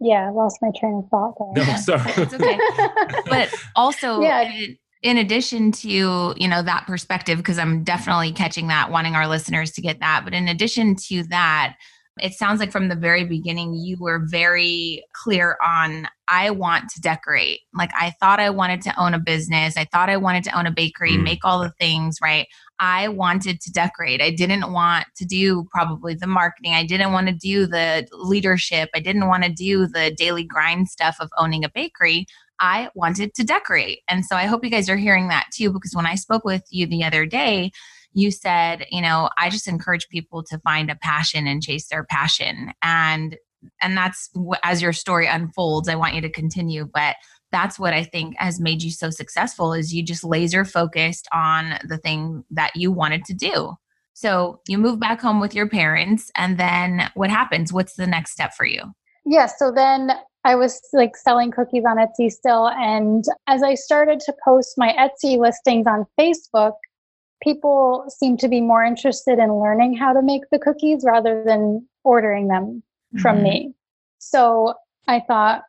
yeah, 0.00 0.26
I 0.26 0.30
lost 0.30 0.58
my 0.60 0.70
train 0.76 1.02
of 1.04 1.08
thought 1.10 1.34
there. 1.54 1.64
no 1.64 1.76
sorry 1.76 2.12
It's 2.16 2.34
okay. 2.34 2.58
But 3.30 3.54
also 3.76 4.20
Yeah. 4.20 4.42
in, 4.52 4.76
in 5.04 5.18
addition 5.18 5.70
to, 5.70 6.34
you 6.34 6.48
know, 6.48 6.62
that 6.62 6.86
perspective, 6.86 7.36
because 7.36 7.58
I'm 7.58 7.84
definitely 7.84 8.32
catching 8.32 8.68
that, 8.68 8.90
wanting 8.90 9.14
our 9.14 9.28
listeners 9.28 9.70
to 9.72 9.82
get 9.82 10.00
that. 10.00 10.22
But 10.24 10.32
in 10.32 10.48
addition 10.48 10.96
to 11.08 11.22
that, 11.24 11.76
it 12.20 12.32
sounds 12.32 12.58
like 12.58 12.72
from 12.72 12.88
the 12.88 12.94
very 12.96 13.24
beginning 13.24 13.74
you 13.74 13.96
were 14.00 14.24
very 14.24 15.04
clear 15.12 15.58
on 15.62 16.08
I 16.26 16.50
want 16.50 16.88
to 16.90 17.00
decorate. 17.00 17.60
Like 17.74 17.90
I 17.94 18.12
thought 18.18 18.40
I 18.40 18.48
wanted 18.48 18.80
to 18.82 18.98
own 18.98 19.12
a 19.12 19.18
business. 19.18 19.76
I 19.76 19.84
thought 19.84 20.08
I 20.08 20.16
wanted 20.16 20.44
to 20.44 20.58
own 20.58 20.66
a 20.66 20.70
bakery, 20.70 21.12
Mm. 21.18 21.22
make 21.22 21.44
all 21.44 21.60
the 21.60 21.74
things, 21.78 22.18
right? 22.22 22.46
I 22.80 23.08
wanted 23.08 23.60
to 23.60 23.72
decorate. 23.72 24.22
I 24.22 24.30
didn't 24.30 24.72
want 24.72 25.06
to 25.16 25.24
do 25.26 25.68
probably 25.70 26.14
the 26.14 26.26
marketing. 26.26 26.72
I 26.72 26.86
didn't 26.86 27.12
want 27.12 27.26
to 27.26 27.34
do 27.34 27.66
the 27.66 28.06
leadership. 28.12 28.88
I 28.94 29.00
didn't 29.00 29.26
want 29.26 29.44
to 29.44 29.50
do 29.52 29.86
the 29.86 30.12
daily 30.16 30.44
grind 30.44 30.88
stuff 30.88 31.16
of 31.20 31.30
owning 31.36 31.64
a 31.64 31.68
bakery. 31.68 32.26
I 32.60 32.88
wanted 32.94 33.34
to 33.34 33.44
decorate. 33.44 34.00
And 34.08 34.24
so 34.24 34.36
I 34.36 34.46
hope 34.46 34.64
you 34.64 34.70
guys 34.70 34.88
are 34.88 34.96
hearing 34.96 35.28
that 35.28 35.46
too, 35.52 35.72
because 35.72 35.94
when 35.94 36.06
I 36.06 36.14
spoke 36.14 36.44
with 36.44 36.62
you 36.70 36.86
the 36.86 37.04
other 37.04 37.26
day, 37.26 37.70
you 38.12 38.30
said, 38.30 38.86
you 38.90 39.02
know, 39.02 39.28
I 39.36 39.50
just 39.50 39.68
encourage 39.68 40.08
people 40.08 40.42
to 40.44 40.58
find 40.60 40.90
a 40.90 40.96
passion 40.96 41.46
and 41.46 41.62
chase 41.62 41.88
their 41.88 42.04
passion. 42.04 42.72
And 42.82 43.36
and 43.80 43.96
that's 43.96 44.30
as 44.62 44.82
your 44.82 44.92
story 44.92 45.26
unfolds, 45.26 45.88
I 45.88 45.94
want 45.94 46.14
you 46.14 46.20
to 46.20 46.30
continue, 46.30 46.86
but 46.92 47.16
that's 47.50 47.78
what 47.78 47.94
I 47.94 48.04
think 48.04 48.34
has 48.38 48.60
made 48.60 48.82
you 48.82 48.90
so 48.90 49.10
successful 49.10 49.72
is 49.72 49.94
you 49.94 50.02
just 50.02 50.22
laser 50.22 50.64
focused 50.64 51.28
on 51.32 51.78
the 51.84 51.96
thing 51.96 52.44
that 52.50 52.72
you 52.76 52.92
wanted 52.92 53.24
to 53.26 53.34
do. 53.34 53.74
So 54.12 54.60
you 54.68 54.76
move 54.76 55.00
back 55.00 55.20
home 55.20 55.40
with 55.40 55.54
your 55.54 55.68
parents 55.68 56.30
and 56.36 56.58
then 56.58 57.10
what 57.14 57.30
happens? 57.30 57.72
What's 57.72 57.94
the 57.94 58.06
next 58.06 58.32
step 58.32 58.52
for 58.54 58.66
you? 58.66 58.92
yeah, 59.24 59.46
so 59.46 59.72
then 59.72 60.10
I 60.44 60.54
was 60.54 60.80
like 60.92 61.16
selling 61.16 61.50
cookies 61.50 61.84
on 61.86 61.96
Etsy 61.96 62.30
still. 62.30 62.68
And 62.68 63.24
as 63.46 63.62
I 63.62 63.74
started 63.74 64.20
to 64.20 64.34
post 64.44 64.74
my 64.76 64.92
Etsy 64.92 65.38
listings 65.38 65.86
on 65.86 66.06
Facebook, 66.18 66.74
people 67.42 68.04
seemed 68.08 68.40
to 68.40 68.48
be 68.48 68.60
more 68.60 68.84
interested 68.84 69.38
in 69.38 69.54
learning 69.54 69.96
how 69.96 70.12
to 70.12 70.22
make 70.22 70.42
the 70.50 70.58
cookies 70.58 71.02
rather 71.04 71.42
than 71.44 71.86
ordering 72.04 72.48
them 72.48 72.82
from 73.20 73.38
Mhm. 73.38 73.42
me. 73.42 73.74
So 74.18 74.74
I 75.08 75.20
thought, 75.20 75.62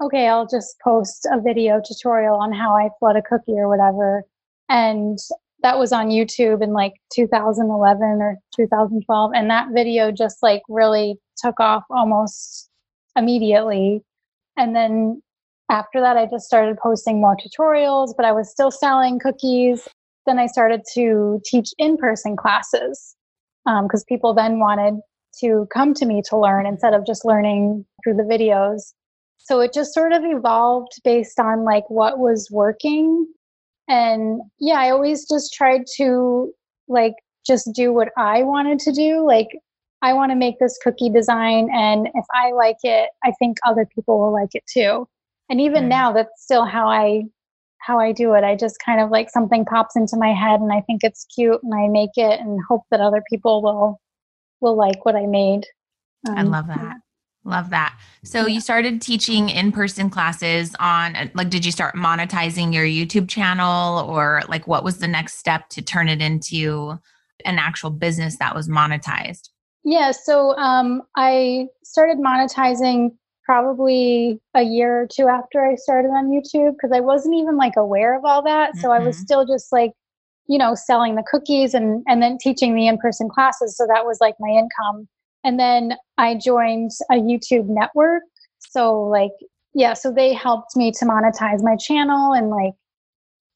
okay, 0.00 0.28
I'll 0.28 0.46
just 0.46 0.78
post 0.80 1.26
a 1.30 1.40
video 1.40 1.80
tutorial 1.80 2.36
on 2.36 2.52
how 2.52 2.74
I 2.74 2.90
flood 2.98 3.16
a 3.16 3.22
cookie 3.22 3.58
or 3.58 3.68
whatever. 3.68 4.24
And 4.68 5.18
that 5.62 5.78
was 5.78 5.92
on 5.92 6.08
YouTube 6.08 6.62
in 6.62 6.72
like 6.72 6.94
2011 7.12 8.22
or 8.22 8.38
2012. 8.54 9.32
And 9.34 9.50
that 9.50 9.68
video 9.72 10.10
just 10.10 10.42
like 10.42 10.62
really 10.68 11.18
took 11.36 11.60
off 11.60 11.84
almost 11.90 12.70
immediately. 13.16 14.04
And 14.60 14.76
then 14.76 15.22
after 15.70 16.02
that, 16.02 16.18
I 16.18 16.26
just 16.26 16.44
started 16.44 16.76
posting 16.82 17.18
more 17.18 17.34
tutorials, 17.34 18.12
but 18.14 18.26
I 18.26 18.32
was 18.32 18.50
still 18.50 18.70
selling 18.70 19.18
cookies. 19.18 19.88
Then 20.26 20.38
I 20.38 20.46
started 20.46 20.82
to 20.94 21.40
teach 21.46 21.70
in 21.78 21.96
person 21.96 22.36
classes 22.36 23.16
because 23.64 24.02
um, 24.02 24.06
people 24.06 24.34
then 24.34 24.58
wanted 24.58 25.00
to 25.40 25.66
come 25.72 25.94
to 25.94 26.04
me 26.04 26.20
to 26.28 26.36
learn 26.36 26.66
instead 26.66 26.92
of 26.92 27.06
just 27.06 27.24
learning 27.24 27.86
through 28.04 28.16
the 28.16 28.22
videos. 28.22 28.92
So 29.38 29.60
it 29.60 29.72
just 29.72 29.94
sort 29.94 30.12
of 30.12 30.22
evolved 30.24 30.92
based 31.04 31.40
on 31.40 31.64
like 31.64 31.88
what 31.88 32.18
was 32.18 32.50
working. 32.50 33.26
And 33.88 34.42
yeah, 34.58 34.78
I 34.78 34.90
always 34.90 35.26
just 35.26 35.54
tried 35.54 35.84
to 35.96 36.52
like 36.86 37.14
just 37.46 37.70
do 37.74 37.94
what 37.94 38.08
I 38.18 38.42
wanted 38.42 38.78
to 38.80 38.92
do. 38.92 39.24
Like 39.26 39.48
I 40.02 40.14
want 40.14 40.32
to 40.32 40.36
make 40.36 40.58
this 40.58 40.78
cookie 40.82 41.10
design 41.10 41.68
and 41.72 42.08
if 42.14 42.24
I 42.34 42.52
like 42.52 42.78
it, 42.82 43.10
I 43.22 43.32
think 43.38 43.58
other 43.66 43.86
people 43.94 44.18
will 44.18 44.32
like 44.32 44.54
it 44.54 44.64
too. 44.66 45.06
And 45.50 45.60
even 45.60 45.88
now 45.88 46.12
that's 46.12 46.42
still 46.42 46.64
how 46.64 46.88
I 46.88 47.24
how 47.78 47.98
I 47.98 48.12
do 48.12 48.34
it. 48.34 48.44
I 48.44 48.56
just 48.56 48.76
kind 48.84 49.00
of 49.00 49.10
like 49.10 49.30
something 49.30 49.64
pops 49.64 49.96
into 49.96 50.16
my 50.16 50.32
head 50.32 50.60
and 50.60 50.72
I 50.72 50.80
think 50.82 51.02
it's 51.02 51.26
cute 51.34 51.60
and 51.62 51.74
I 51.74 51.88
make 51.88 52.10
it 52.16 52.38
and 52.38 52.60
hope 52.68 52.82
that 52.90 53.00
other 53.00 53.22
people 53.28 53.62
will 53.62 54.00
will 54.60 54.76
like 54.76 55.04
what 55.04 55.16
I 55.16 55.26
made. 55.26 55.64
Um, 56.28 56.38
I 56.38 56.42
love 56.42 56.66
that. 56.68 56.96
Love 57.42 57.70
that. 57.70 57.98
So 58.22 58.46
you 58.46 58.60
started 58.60 59.00
teaching 59.00 59.48
in-person 59.48 60.10
classes 60.10 60.74
on 60.78 61.30
like 61.34 61.50
did 61.50 61.64
you 61.64 61.72
start 61.72 61.94
monetizing 61.94 62.72
your 62.72 62.84
YouTube 62.84 63.28
channel 63.28 64.04
or 64.08 64.42
like 64.48 64.66
what 64.66 64.84
was 64.84 64.98
the 64.98 65.08
next 65.08 65.38
step 65.38 65.68
to 65.70 65.82
turn 65.82 66.08
it 66.08 66.20
into 66.20 66.98
an 67.46 67.58
actual 67.58 67.90
business 67.90 68.36
that 68.38 68.54
was 68.54 68.68
monetized? 68.68 69.48
Yeah, 69.84 70.10
so 70.10 70.56
um, 70.56 71.02
I 71.16 71.66
started 71.84 72.18
monetizing 72.18 73.10
probably 73.44 74.38
a 74.54 74.62
year 74.62 75.02
or 75.02 75.06
two 75.06 75.26
after 75.26 75.64
I 75.64 75.74
started 75.74 76.08
on 76.08 76.30
YouTube 76.30 76.72
because 76.72 76.92
I 76.94 77.00
wasn't 77.00 77.34
even 77.36 77.56
like 77.56 77.74
aware 77.76 78.16
of 78.16 78.24
all 78.24 78.42
that. 78.42 78.70
Mm-hmm. 78.70 78.80
So 78.80 78.92
I 78.92 78.98
was 78.98 79.16
mm-hmm. 79.16 79.24
still 79.24 79.46
just 79.46 79.72
like 79.72 79.92
you 80.50 80.58
know 80.58 80.74
selling 80.74 81.14
the 81.14 81.22
cookies 81.30 81.74
and 81.74 82.02
and 82.08 82.20
then 82.20 82.36
teaching 82.36 82.74
the 82.74 82.88
in-person 82.88 83.28
classes 83.28 83.76
so 83.76 83.86
that 83.86 84.04
was 84.04 84.18
like 84.20 84.34
my 84.40 84.48
income 84.48 85.08
and 85.44 85.60
then 85.60 85.92
i 86.18 86.34
joined 86.34 86.90
a 87.12 87.14
youtube 87.14 87.66
network 87.68 88.24
so 88.58 89.00
like 89.04 89.30
yeah 89.74 89.94
so 89.94 90.12
they 90.12 90.34
helped 90.34 90.76
me 90.76 90.90
to 90.90 91.04
monetize 91.04 91.62
my 91.62 91.76
channel 91.76 92.32
and 92.32 92.50
like 92.50 92.72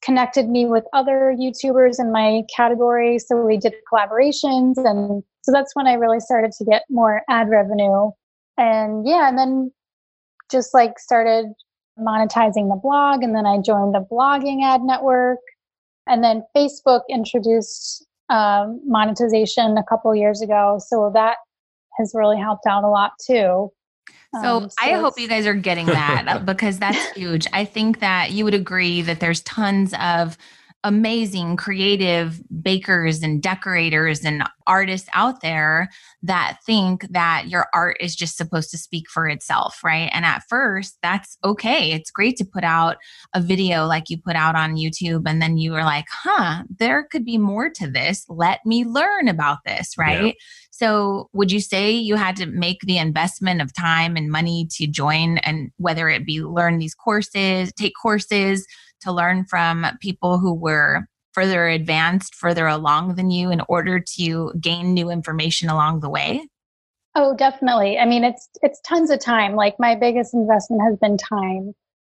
connected 0.03 0.49
me 0.49 0.67
with 0.67 0.85
other 0.93 1.35
youtubers 1.37 1.99
in 1.99 2.13
my 2.13 2.43
category 2.55 3.19
so 3.19 3.37
we 3.45 3.57
did 3.57 3.75
collaborations 3.93 4.75
and 4.77 5.25
so 5.45 5.53
that's 5.53 5.75
when 5.75 5.87
i 5.87 5.95
really 5.95 6.21
started 6.21 6.51
to 6.53 6.65
get 6.65 6.83
more 6.91 7.23
ad 7.29 7.49
revenue 7.49 8.11
and 8.59 9.07
yeah 9.07 9.29
and 9.29 9.39
then 9.39 9.71
just 10.51 10.75
like 10.75 10.99
started 10.99 11.47
monetizing 11.99 12.69
the 12.69 12.81
blog 12.83 13.23
and 13.23 13.35
then 13.35 13.47
i 13.47 13.59
joined 13.59 13.95
the 13.95 14.05
blogging 14.11 14.63
ad 14.63 14.81
network 14.83 15.39
and 16.07 16.23
then 16.23 16.43
Facebook 16.57 17.03
introduced 17.09 18.07
um, 18.29 18.81
monetization 18.87 19.77
a 19.79 19.85
couple 19.85 20.15
years 20.15 20.43
ago. 20.43 20.79
So 20.85 21.11
that 21.15 21.37
has 21.99 22.13
really 22.15 22.39
helped 22.39 22.67
out 22.67 22.85
a 22.85 22.89
lot 22.89 23.13
too. 23.25 23.71
So, 24.43 24.57
um, 24.57 24.71
so 24.71 24.77
I 24.81 24.93
hope 24.93 25.19
you 25.19 25.29
guys 25.29 25.47
are 25.47 25.55
getting 25.55 25.87
that 25.87 26.43
because 26.47 26.79
that's 26.79 27.13
huge. 27.13 27.47
I 27.53 27.65
think 27.65 28.01
that 28.01 28.33
you 28.33 28.45
would 28.45 28.55
agree 28.55 29.01
that 29.03 29.21
there's 29.21 29.41
tons 29.43 29.95
of 30.01 30.37
amazing 30.85 31.57
creative 31.57 32.41
bakers 32.63 33.23
and 33.23 33.43
decorators 33.43 34.23
and 34.25 34.45
artists 34.67 35.09
out 35.15 35.41
there 35.41 35.89
that 36.23 36.59
think 36.65 37.07
that 37.11 37.49
your 37.49 37.67
art 37.75 37.97
is 38.01 38.15
just 38.15 38.37
supposed 38.37 38.71
to 38.71 38.79
speak 38.79 39.09
for 39.09 39.27
itself, 39.27 39.83
right? 39.83 40.11
And 40.13 40.25
at 40.25 40.43
first, 40.49 40.99
that's 41.03 41.39
okay. 41.43 41.93
It's 41.93 42.11
great 42.11 42.37
to 42.37 42.45
put 42.45 42.65
out 42.65 42.99
a 43.35 43.41
video 43.41 43.87
like 43.87 44.11
you 44.11 44.19
put 44.19 44.37
out 44.37 44.55
on 44.55 44.77
YouTube, 44.77 45.23
and 45.27 45.41
then 45.41 45.57
you 45.57 45.75
are 45.75 45.85
like, 45.85 46.07
huh, 46.11 46.65
there 46.79 47.05
could 47.11 47.25
be 47.25 47.39
more 47.39 47.71
to 47.71 47.91
this. 47.91 48.25
Let 48.29 48.61
me 48.65 48.85
learn 48.85 49.29
about 49.29 49.59
this, 49.65 49.97
right? 49.99 50.27
Yeah. 50.27 50.33
So, 50.71 51.31
would 51.33 51.53
you 51.53 51.61
say 51.61 51.93
you 51.93 52.17
had 52.17 52.37
to 52.37 52.47
make 52.47 52.81
the 52.81 52.99
investment 52.99 53.63
of 53.63 53.73
time 53.73 54.17
and 54.17 54.31
money 54.31 54.67
to 54.73 54.87
join, 54.87 55.39
and 55.39 55.71
whether 55.79 56.09
it 56.09 56.27
be 56.27 56.43
learn 56.43 56.79
these 56.79 56.95
courses, 56.95 57.73
take 57.73 57.95
courses, 58.01 58.67
to 59.05 59.13
learn 59.13 59.45
from 59.45 59.87
people 60.01 60.39
who 60.39 60.55
were 60.55 61.07
further 61.33 61.67
advanced, 61.69 62.35
further 62.35 62.67
along 62.67 63.17
than 63.17 63.31
you 63.31 63.51
in 63.51 63.61
order 63.69 64.01
to 64.17 64.53
gain 64.61 64.95
new 64.95 65.11
information 65.11 65.69
along 65.69 66.01
the 66.01 66.09
way? 66.09 66.49
Oh, 67.17 67.35
definitely. 67.37 67.99
I 67.99 68.07
mean, 68.07 68.25
it's 68.25 68.49
it's 68.63 68.81
tons 68.81 69.11
of 69.11 69.21
time. 69.21 69.55
Like 69.55 69.77
my 69.79 69.95
biggest 69.95 70.35
investment 70.35 70.83
has 70.83 70.99
been 70.99 71.17
time 71.17 71.73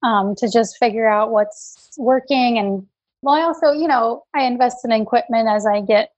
um, 0.03 0.35
to 0.37 0.49
just 0.49 0.77
figure 0.79 1.09
out 1.09 1.31
what's 1.33 1.91
working. 1.99 2.59
And 2.59 2.87
well, 3.23 3.35
I 3.35 3.43
also, 3.43 3.73
you 3.73 3.89
know, 3.89 4.23
I 4.35 4.45
invest 4.45 4.79
in 4.85 4.93
equipment 4.93 5.49
as 5.49 5.67
I 5.67 5.81
get 5.81 6.11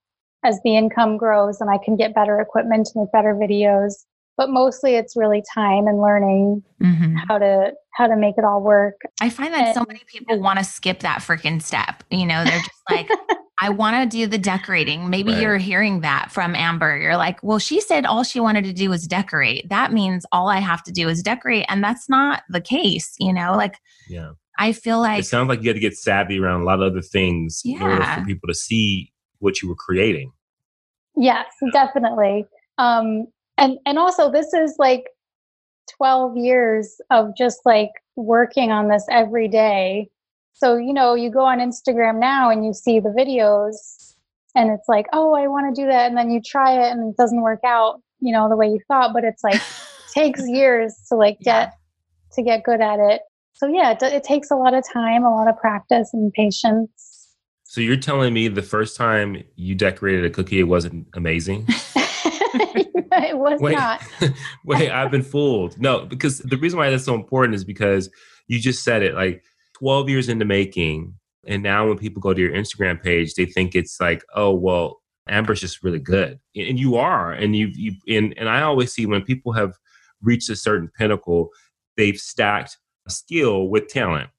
as 0.43 0.59
the 0.63 0.77
income 0.77 1.17
grows, 1.17 1.59
and 1.59 1.69
I 1.69 1.79
can 1.83 1.95
get 1.95 2.13
better 2.13 2.39
equipment 2.39 2.87
to 2.87 2.99
make 2.99 3.11
better 3.11 3.33
videos 3.33 4.05
but 4.37 4.49
mostly 4.51 4.95
it's 4.95 5.17
really 5.17 5.43
time 5.53 5.87
and 5.87 5.99
learning 5.99 6.63
mm-hmm. 6.81 7.15
how 7.27 7.39
to 7.39 7.73
how 7.93 8.05
to 8.05 8.15
make 8.15 8.35
it 8.37 8.45
all 8.45 8.61
work. 8.61 9.01
I 9.19 9.29
find 9.31 9.51
that 9.53 9.65
and, 9.65 9.75
so 9.75 9.83
many 9.87 10.01
people 10.05 10.39
want 10.39 10.59
to 10.59 10.65
skip 10.65 10.99
that 10.99 11.19
freaking 11.19 11.61
step 11.61 12.03
you 12.11 12.25
know 12.25 12.43
they're 12.45 12.59
just 12.59 12.71
like 12.89 13.09
i 13.59 13.69
want 13.69 14.09
to 14.09 14.17
do 14.17 14.27
the 14.27 14.37
decorating. 14.37 15.09
Maybe 15.09 15.31
right. 15.31 15.41
you're 15.41 15.57
hearing 15.57 16.01
that 16.01 16.31
from 16.31 16.55
amber. 16.55 16.95
You're 16.97 17.17
like 17.17 17.41
well 17.43 17.59
she 17.59 17.81
said 17.81 18.05
all 18.05 18.23
she 18.23 18.39
wanted 18.39 18.63
to 18.65 18.73
do 18.73 18.89
was 18.89 19.07
decorate. 19.07 19.67
That 19.69 19.91
means 19.91 20.25
all 20.31 20.47
i 20.47 20.59
have 20.59 20.83
to 20.83 20.91
do 20.91 21.09
is 21.09 21.23
decorate. 21.23 21.65
And 21.67 21.83
that's 21.83 22.07
not 22.07 22.43
the 22.49 22.61
case 22.61 23.15
you 23.19 23.33
know 23.33 23.57
like 23.57 23.75
yeah. 24.07 24.31
I 24.59 24.71
feel 24.71 24.99
like 24.99 25.19
it 25.19 25.25
sounds 25.25 25.49
like 25.49 25.61
you 25.61 25.69
had 25.69 25.75
to 25.75 25.79
get 25.79 25.95
savvy 25.95 26.39
around 26.39 26.61
a 26.61 26.65
lot 26.65 26.81
of 26.81 26.91
other 26.91 27.01
things 27.01 27.61
yeah. 27.63 27.77
in 27.77 27.83
order 27.83 28.03
for 28.03 28.25
people 28.25 28.47
to 28.47 28.55
see 28.55 29.11
what 29.39 29.61
you 29.61 29.69
were 29.69 29.75
creating. 29.75 30.31
Yes 31.15 31.47
definitely. 31.73 32.45
Um 32.77 33.25
and 33.57 33.77
and 33.85 33.97
also 33.97 34.31
this 34.31 34.53
is 34.53 34.75
like 34.77 35.05
12 35.97 36.37
years 36.37 36.99
of 37.09 37.35
just 37.37 37.59
like 37.65 37.91
working 38.15 38.71
on 38.71 38.89
this 38.89 39.05
every 39.09 39.47
day. 39.47 40.09
So 40.53 40.75
you 40.77 40.93
know 40.93 41.13
you 41.13 41.31
go 41.31 41.45
on 41.45 41.59
instagram 41.59 42.19
now 42.19 42.49
and 42.49 42.65
you 42.65 42.73
see 42.73 42.99
the 42.99 43.09
videos 43.09 43.75
and 44.55 44.71
it's 44.71 44.87
like 44.87 45.05
oh 45.13 45.33
i 45.33 45.47
want 45.47 45.73
to 45.73 45.81
do 45.81 45.87
that. 45.87 46.07
And 46.07 46.17
then 46.17 46.31
you 46.31 46.41
try 46.41 46.87
it 46.87 46.91
and 46.91 47.11
it 47.11 47.17
doesn't 47.17 47.41
work 47.41 47.61
out 47.65 48.01
you 48.19 48.33
know 48.33 48.49
the 48.49 48.55
way 48.55 48.67
you 48.67 48.79
thought 48.87 49.13
but 49.13 49.23
it's 49.23 49.43
like 49.43 49.61
takes 50.13 50.47
years 50.47 50.95
to 51.09 51.15
like 51.15 51.37
get 51.41 51.45
yeah. 51.45 51.71
to 52.33 52.41
get 52.41 52.63
good 52.63 52.81
at 52.81 52.99
it. 52.99 53.21
So 53.53 53.67
yeah 53.67 53.91
it, 53.91 54.01
it 54.01 54.23
takes 54.23 54.51
a 54.51 54.55
lot 54.55 54.73
of 54.73 54.83
time 54.91 55.23
a 55.23 55.35
lot 55.35 55.47
of 55.47 55.57
practice 55.57 56.09
and 56.13 56.31
patience. 56.33 57.13
So 57.63 57.81
you're 57.81 57.97
telling 57.97 58.33
me 58.33 58.47
the 58.47 58.63
first 58.63 58.95
time 58.95 59.43
you 59.55 59.75
decorated 59.75 60.25
a 60.25 60.29
cookie 60.29 60.59
it 60.59 60.63
wasn't 60.63 61.07
amazing 61.13 61.67
it 63.11 63.37
was 63.37 63.59
wait, 63.59 63.75
not. 63.75 64.03
wait, 64.65 64.91
I've 64.91 65.11
been 65.11 65.23
fooled. 65.23 65.79
No, 65.79 66.05
because 66.05 66.39
the 66.39 66.57
reason 66.57 66.79
why 66.79 66.89
that's 66.89 67.05
so 67.05 67.15
important 67.15 67.55
is 67.55 67.63
because 67.63 68.09
you 68.47 68.59
just 68.59 68.83
said 68.83 69.03
it 69.03 69.15
like 69.15 69.43
12 69.79 70.09
years 70.09 70.29
into 70.29 70.45
making. 70.45 71.13
And 71.45 71.63
now 71.63 71.87
when 71.87 71.97
people 71.97 72.21
go 72.21 72.33
to 72.33 72.41
your 72.41 72.51
Instagram 72.53 73.01
page, 73.01 73.35
they 73.35 73.45
think 73.45 73.75
it's 73.75 73.99
like, 73.99 74.23
oh, 74.35 74.53
well, 74.53 75.01
Amber's 75.29 75.61
just 75.61 75.83
really 75.83 75.99
good. 75.99 76.39
And 76.55 76.79
you 76.79 76.95
are. 76.95 77.31
And 77.31 77.55
you, 77.55 77.69
you 77.73 77.93
and, 78.17 78.33
and 78.37 78.49
I 78.49 78.61
always 78.61 78.93
see 78.93 79.05
when 79.05 79.21
people 79.21 79.53
have 79.53 79.73
reached 80.21 80.49
a 80.49 80.55
certain 80.55 80.89
pinnacle, 80.97 81.49
they've 81.95 82.17
stacked 82.17 82.77
skill 83.07 83.69
with 83.69 83.87
talent 83.87 84.29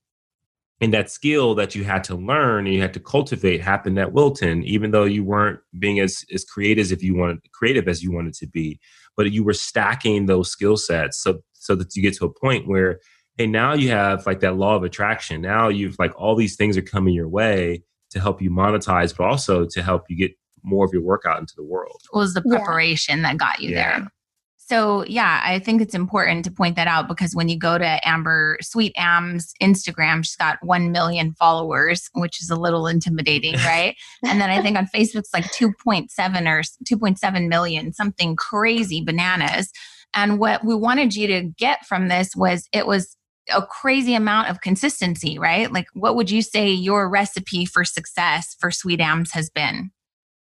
and 0.81 0.95
that 0.95 1.11
skill 1.11 1.55
that 1.57 1.75
you 1.75 1.85
had 1.85 2.05
to 2.05 2.15
learn 2.15 2.67
and 2.67 2.75
you 2.75 2.81
had 2.81 2.95
to 2.95 3.01
cultivate 3.01 3.61
happened 3.61 3.99
at 3.99 4.13
Wilton, 4.13 4.63
even 4.63 4.93
though 4.93 5.05
you 5.05 5.25
weren't 5.25 5.59
being 5.79 5.99
as, 5.99 6.25
as 6.33 6.45
creative 6.45 6.83
as 6.83 6.93
if 6.93 7.03
you 7.03 7.17
wanted 7.17 7.41
creative 7.53 7.89
as 7.89 8.03
you 8.03 8.13
wanted 8.13 8.35
to 8.35 8.47
be. 8.47 8.79
But 9.17 9.33
you 9.33 9.43
were 9.43 9.55
stacking 9.55 10.27
those 10.27 10.51
skill 10.51 10.77
sets 10.77 11.21
so 11.21 11.41
so 11.53 11.75
that 11.75 11.97
you 11.97 12.03
get 12.03 12.15
to 12.17 12.25
a 12.25 12.33
point 12.33 12.69
where, 12.69 13.01
hey, 13.37 13.47
now 13.47 13.73
you 13.73 13.91
have 13.91 14.25
like 14.27 14.41
that 14.41 14.57
law 14.57 14.77
of 14.77 14.85
attraction. 14.85 15.41
Now 15.41 15.69
you've 15.69 15.99
like 15.99 16.13
all 16.17 16.37
these 16.37 16.55
things 16.55 16.77
are 16.77 16.83
coming 16.83 17.15
your 17.15 17.29
way 17.29 17.83
to 18.11 18.21
help 18.21 18.41
you 18.41 18.51
monetize, 18.51 19.17
but 19.17 19.25
also 19.25 19.67
to 19.67 19.83
help 19.83 20.05
you 20.09 20.17
get 20.17 20.33
more 20.63 20.85
of 20.85 20.93
your 20.93 21.03
work 21.03 21.25
out 21.27 21.41
into 21.41 21.55
the 21.57 21.65
world. 21.65 22.01
What 22.11 22.21
was 22.21 22.35
the 22.35 22.43
preparation 22.43 23.19
yeah. 23.19 23.23
that 23.23 23.39
got 23.39 23.61
you 23.61 23.71
yeah. 23.71 23.99
there? 23.99 24.09
So, 24.69 25.03
yeah, 25.07 25.41
I 25.43 25.61
think 25.61 25.81
it's 25.81 25.95
important 25.95 26.45
to 26.45 26.51
point 26.51 26.77
that 26.77 26.87
out 26.87 27.09
because 27.09 27.35
when 27.35 27.49
you 27.49 27.59
go 27.59 27.79
to 27.79 28.07
Amber 28.07 28.59
SweetAmbs' 28.63 29.53
Instagram, 29.63 30.19
she's 30.19 30.37
got 30.37 30.63
1 30.63 30.93
million 30.93 31.33
followers, 31.33 32.11
which 32.13 32.43
is 32.43 32.51
a 32.51 32.57
little 32.57 32.87
intimidating, 32.87 33.55
right? 33.65 33.97
and 34.23 34.43
then 34.43 34.51
I 34.51 34.61
think 34.61 34.77
on 34.77 34.87
Facebook, 34.95 35.21
it's 35.21 35.33
like 35.33 35.47
2.7 35.47 36.11
or 36.47 36.63
2.7 36.85 37.49
million, 37.49 37.95
something 37.95 38.37
crazy 38.37 39.03
bananas. 39.03 39.73
And 40.15 40.39
what 40.39 40.63
we 40.63 40.75
wanted 40.75 41.17
you 41.17 41.29
to 41.29 41.43
get 41.45 41.87
from 41.87 42.09
this 42.09 42.37
was 42.37 42.69
it 42.71 42.87
was 42.87 43.17
a 43.51 43.63
crazy 43.63 44.15
amount 44.15 44.51
of 44.51 44.61
consistency, 44.61 45.39
right? 45.39 45.73
Like, 45.73 45.87
what 45.95 46.15
would 46.15 46.31
you 46.31 46.43
say 46.43 46.69
your 46.69 47.09
recipe 47.09 47.65
for 47.65 47.85
success 47.85 48.55
for 48.61 48.69
SweetAmbs 48.69 49.33
has 49.33 49.49
been? 49.49 49.93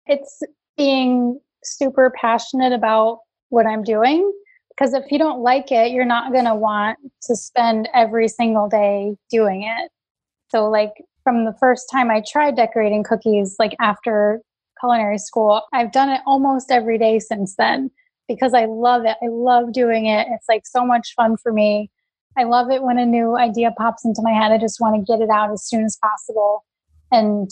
It's 0.06 0.42
being 0.76 1.40
super 1.64 2.12
passionate 2.20 2.74
about 2.74 3.20
what 3.50 3.66
I'm 3.66 3.84
doing. 3.84 4.32
Because 4.70 4.94
if 4.94 5.12
you 5.12 5.18
don't 5.18 5.42
like 5.42 5.72
it, 5.72 5.92
you're 5.92 6.06
not 6.06 6.32
going 6.32 6.46
to 6.46 6.56
want 6.56 7.00
to 7.24 7.36
spend 7.36 7.90
every 7.94 8.28
single 8.28 8.70
day 8.70 9.16
doing 9.32 9.64
it. 9.64 9.92
So, 10.50 10.70
like, 10.70 10.92
from 11.24 11.46
the 11.46 11.56
first 11.60 11.90
time 11.92 12.12
I 12.12 12.22
tried 12.26 12.56
decorating 12.56 13.04
cookies, 13.04 13.56
like 13.60 13.76
after 13.82 14.42
culinary 14.80 15.18
school, 15.18 15.64
I've 15.74 15.92
done 15.92 16.10
it 16.10 16.22
almost 16.26 16.72
every 16.72 16.98
day 16.98 17.20
since 17.20 17.56
then 17.58 17.90
because 18.28 18.54
I 18.54 18.66
love 18.66 19.04
it. 19.06 19.18
I 19.22 19.28
love 19.30 19.74
doing 19.74 20.06
it. 20.06 20.28
It's 20.30 20.46
like 20.48 20.66
so 20.66 20.86
much 20.86 21.14
fun 21.16 21.38
for 21.38 21.52
me. 21.52 21.90
I 22.38 22.44
love 22.44 22.70
it 22.70 22.84
when 22.84 23.00
a 23.00 23.06
new 23.06 23.36
idea 23.36 23.72
pops 23.78 24.06
into 24.06 24.22
my 24.22 24.32
head. 24.32 24.52
I 24.52 24.58
just 24.58 24.80
want 24.80 24.96
to 24.96 25.12
get 25.12 25.22
it 25.22 25.30
out 25.30 25.52
as 25.52 25.68
soon 25.68 25.84
as 25.86 25.98
possible. 26.02 26.64
And 27.12 27.50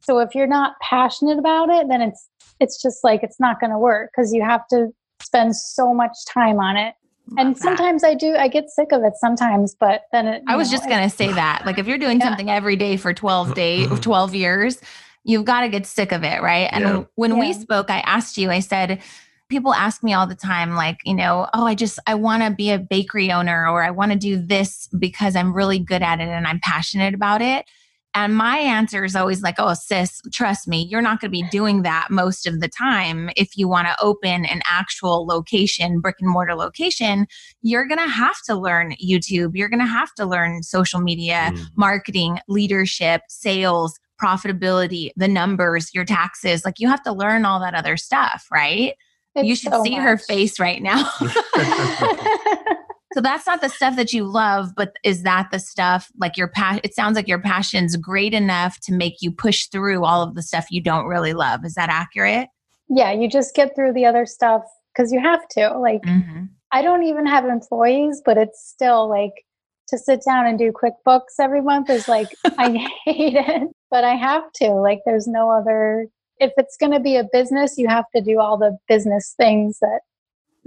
so 0.00 0.18
if 0.20 0.34
you're 0.34 0.46
not 0.46 0.74
passionate 0.80 1.38
about 1.38 1.68
it, 1.68 1.88
then 1.88 2.00
it's 2.00 2.28
it's 2.60 2.80
just 2.80 3.04
like 3.04 3.22
it's 3.22 3.40
not 3.40 3.60
going 3.60 3.70
to 3.70 3.78
work 3.78 4.10
because 4.14 4.32
you 4.32 4.42
have 4.42 4.66
to 4.68 4.88
spend 5.22 5.56
so 5.56 5.94
much 5.94 6.12
time 6.28 6.58
on 6.58 6.76
it. 6.76 6.94
Love 7.28 7.46
and 7.46 7.56
sometimes 7.56 8.02
that. 8.02 8.08
I 8.08 8.14
do 8.14 8.34
I 8.36 8.48
get 8.48 8.68
sick 8.68 8.92
of 8.92 9.02
it 9.04 9.14
sometimes, 9.16 9.76
but 9.78 10.02
then 10.12 10.26
it, 10.26 10.42
I 10.48 10.56
was 10.56 10.70
know, 10.70 10.76
just 10.76 10.88
going 10.88 11.08
to 11.08 11.14
say 11.14 11.32
that. 11.32 11.62
Like 11.64 11.78
if 11.78 11.86
you're 11.86 11.98
doing 11.98 12.18
yeah. 12.18 12.26
something 12.26 12.50
every 12.50 12.76
day 12.76 12.96
for 12.96 13.14
12 13.14 13.48
mm-hmm. 13.48 13.54
days, 13.54 13.86
mm-hmm. 13.86 14.00
12 14.00 14.34
years, 14.34 14.80
you've 15.24 15.44
got 15.44 15.60
to 15.60 15.68
get 15.68 15.86
sick 15.86 16.12
of 16.12 16.24
it, 16.24 16.42
right? 16.42 16.68
And 16.72 16.84
yeah. 16.84 17.04
when 17.14 17.32
yeah. 17.32 17.40
we 17.40 17.52
spoke, 17.52 17.90
I 17.90 18.00
asked 18.00 18.38
you, 18.38 18.50
I 18.50 18.60
said, 18.60 19.00
people 19.48 19.74
ask 19.74 20.02
me 20.02 20.14
all 20.14 20.26
the 20.26 20.34
time 20.34 20.74
like 20.74 20.98
you 21.04 21.12
know 21.12 21.46
oh 21.52 21.66
i 21.66 21.74
just 21.74 21.98
i 22.06 22.14
want 22.14 22.42
to 22.42 22.50
be 22.50 22.70
a 22.70 22.78
bakery 22.78 23.30
owner 23.30 23.68
or 23.68 23.82
i 23.82 23.90
want 23.90 24.10
to 24.10 24.16
do 24.16 24.40
this 24.40 24.88
because 24.98 25.36
i'm 25.36 25.52
really 25.52 25.78
good 25.78 26.00
at 26.00 26.20
it 26.20 26.28
and 26.28 26.46
i'm 26.46 26.58
passionate 26.60 27.12
about 27.12 27.42
it 27.42 27.66
and 28.14 28.36
my 28.36 28.58
answer 28.58 29.04
is 29.04 29.16
always 29.16 29.42
like 29.42 29.56
oh 29.58 29.74
sis 29.74 30.20
trust 30.32 30.68
me 30.68 30.86
you're 30.90 31.02
not 31.02 31.20
going 31.20 31.30
to 31.30 31.42
be 31.42 31.48
doing 31.50 31.82
that 31.82 32.08
most 32.10 32.46
of 32.46 32.60
the 32.60 32.68
time 32.68 33.30
if 33.36 33.56
you 33.56 33.68
want 33.68 33.86
to 33.88 33.96
open 34.02 34.44
an 34.44 34.62
actual 34.64 35.26
location 35.26 36.00
brick 36.00 36.16
and 36.20 36.30
mortar 36.30 36.54
location 36.54 37.26
you're 37.62 37.86
going 37.86 37.98
to 37.98 38.08
have 38.08 38.36
to 38.44 38.54
learn 38.54 38.94
youtube 39.02 39.52
you're 39.54 39.68
going 39.68 39.80
to 39.80 39.86
have 39.86 40.12
to 40.14 40.26
learn 40.26 40.62
social 40.62 41.00
media 41.00 41.50
mm. 41.52 41.66
marketing 41.76 42.38
leadership 42.48 43.22
sales 43.28 43.98
profitability 44.22 45.10
the 45.16 45.28
numbers 45.28 45.92
your 45.94 46.04
taxes 46.04 46.64
like 46.64 46.78
you 46.78 46.88
have 46.88 47.02
to 47.02 47.12
learn 47.12 47.44
all 47.44 47.58
that 47.58 47.74
other 47.74 47.96
stuff 47.96 48.46
right 48.52 48.94
it's 49.34 49.48
you 49.48 49.56
should 49.56 49.72
so 49.72 49.82
see 49.82 49.96
much. 49.96 50.02
her 50.02 50.18
face 50.18 50.60
right 50.60 50.82
now. 50.82 51.10
so 53.14 53.20
that's 53.20 53.46
not 53.46 53.60
the 53.60 53.68
stuff 53.68 53.96
that 53.96 54.12
you 54.12 54.24
love, 54.24 54.70
but 54.76 54.94
is 55.04 55.22
that 55.22 55.50
the 55.50 55.58
stuff 55.58 56.10
like 56.18 56.36
your 56.36 56.48
passion? 56.48 56.80
It 56.84 56.94
sounds 56.94 57.16
like 57.16 57.28
your 57.28 57.40
passion's 57.40 57.96
great 57.96 58.34
enough 58.34 58.78
to 58.80 58.92
make 58.92 59.14
you 59.20 59.30
push 59.30 59.66
through 59.66 60.04
all 60.04 60.22
of 60.22 60.34
the 60.34 60.42
stuff 60.42 60.66
you 60.70 60.82
don't 60.82 61.06
really 61.06 61.32
love. 61.32 61.64
Is 61.64 61.74
that 61.74 61.88
accurate? 61.88 62.48
Yeah, 62.88 63.12
you 63.12 63.28
just 63.28 63.54
get 63.54 63.74
through 63.74 63.92
the 63.92 64.06
other 64.06 64.26
stuff 64.26 64.62
because 64.94 65.12
you 65.12 65.20
have 65.20 65.46
to. 65.52 65.78
Like, 65.78 66.02
mm-hmm. 66.02 66.44
I 66.72 66.82
don't 66.82 67.04
even 67.04 67.26
have 67.26 67.44
employees, 67.44 68.22
but 68.24 68.36
it's 68.36 68.66
still 68.66 69.08
like 69.08 69.44
to 69.88 69.98
sit 69.98 70.22
down 70.24 70.46
and 70.46 70.58
do 70.58 70.72
QuickBooks 70.72 71.40
every 71.40 71.60
month 71.60 71.90
is 71.90 72.08
like, 72.08 72.28
I 72.44 72.88
hate 73.04 73.34
it, 73.36 73.68
but 73.90 74.04
I 74.04 74.14
have 74.14 74.44
to. 74.56 74.70
Like, 74.70 75.00
there's 75.04 75.26
no 75.26 75.50
other 75.50 76.06
if 76.42 76.52
it's 76.56 76.76
going 76.76 76.92
to 76.92 77.00
be 77.00 77.16
a 77.16 77.24
business, 77.32 77.78
you 77.78 77.88
have 77.88 78.06
to 78.14 78.20
do 78.20 78.40
all 78.40 78.58
the 78.58 78.76
business 78.88 79.34
things 79.36 79.78
that 79.80 80.00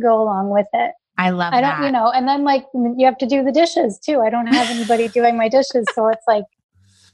go 0.02 0.22
along 0.22 0.50
with 0.50 0.68
it. 0.74 0.94
I 1.18 1.30
love 1.30 1.54
I 1.54 1.62
don't, 1.62 1.82
that. 1.82 1.86
you 1.86 1.92
know, 1.92 2.12
and 2.12 2.28
then 2.28 2.44
like 2.44 2.66
you 2.74 3.06
have 3.06 3.18
to 3.20 3.26
do 3.26 3.44
the 3.44 3.52
dishes 3.52 4.00
too. 4.00 4.22
I 4.22 4.30
don't 4.30 4.48
have 4.48 4.70
anybody 4.70 5.08
doing 5.14 5.38
my 5.38 5.48
dishes. 5.48 5.86
So 5.94 6.08
it's 6.10 6.24
like, 6.28 6.46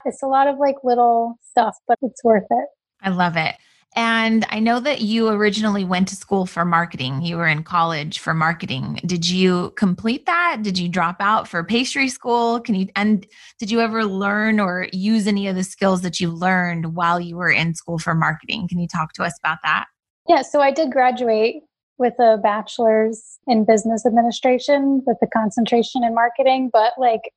it's 0.04 0.22
a 0.22 0.26
lot 0.26 0.48
of 0.48 0.58
like 0.58 0.76
little 0.82 1.38
stuff, 1.50 1.76
but 1.86 1.98
it's 2.02 2.22
worth 2.24 2.46
it. 2.50 2.68
I 3.00 3.10
love 3.10 3.36
it. 3.36 3.54
And 3.94 4.46
I 4.48 4.58
know 4.58 4.80
that 4.80 5.02
you 5.02 5.28
originally 5.28 5.84
went 5.84 6.08
to 6.08 6.16
school 6.16 6.46
for 6.46 6.64
marketing. 6.64 7.20
You 7.20 7.36
were 7.36 7.46
in 7.46 7.62
college 7.62 8.20
for 8.20 8.32
marketing. 8.32 9.00
Did 9.04 9.28
you 9.28 9.72
complete 9.76 10.24
that? 10.24 10.60
Did 10.62 10.78
you 10.78 10.88
drop 10.88 11.16
out 11.20 11.46
for 11.46 11.62
pastry 11.62 12.08
school? 12.08 12.58
Can 12.60 12.74
you 12.74 12.88
and 12.96 13.26
did 13.58 13.70
you 13.70 13.80
ever 13.80 14.06
learn 14.06 14.60
or 14.60 14.88
use 14.92 15.26
any 15.26 15.46
of 15.46 15.56
the 15.56 15.64
skills 15.64 16.00
that 16.02 16.20
you 16.20 16.30
learned 16.30 16.94
while 16.96 17.20
you 17.20 17.36
were 17.36 17.50
in 17.50 17.74
school 17.74 17.98
for 17.98 18.14
marketing? 18.14 18.66
Can 18.66 18.78
you 18.78 18.88
talk 18.88 19.12
to 19.14 19.24
us 19.24 19.38
about 19.44 19.58
that? 19.62 19.86
Yeah, 20.26 20.40
so 20.40 20.60
I 20.60 20.70
did 20.70 20.90
graduate 20.90 21.56
with 21.98 22.14
a 22.18 22.38
bachelor's 22.42 23.38
in 23.46 23.64
business 23.64 24.04
administration 24.06 25.02
with 25.06 25.18
a 25.22 25.26
concentration 25.26 26.02
in 26.04 26.14
marketing, 26.14 26.70
but 26.72 26.94
like 26.98 27.32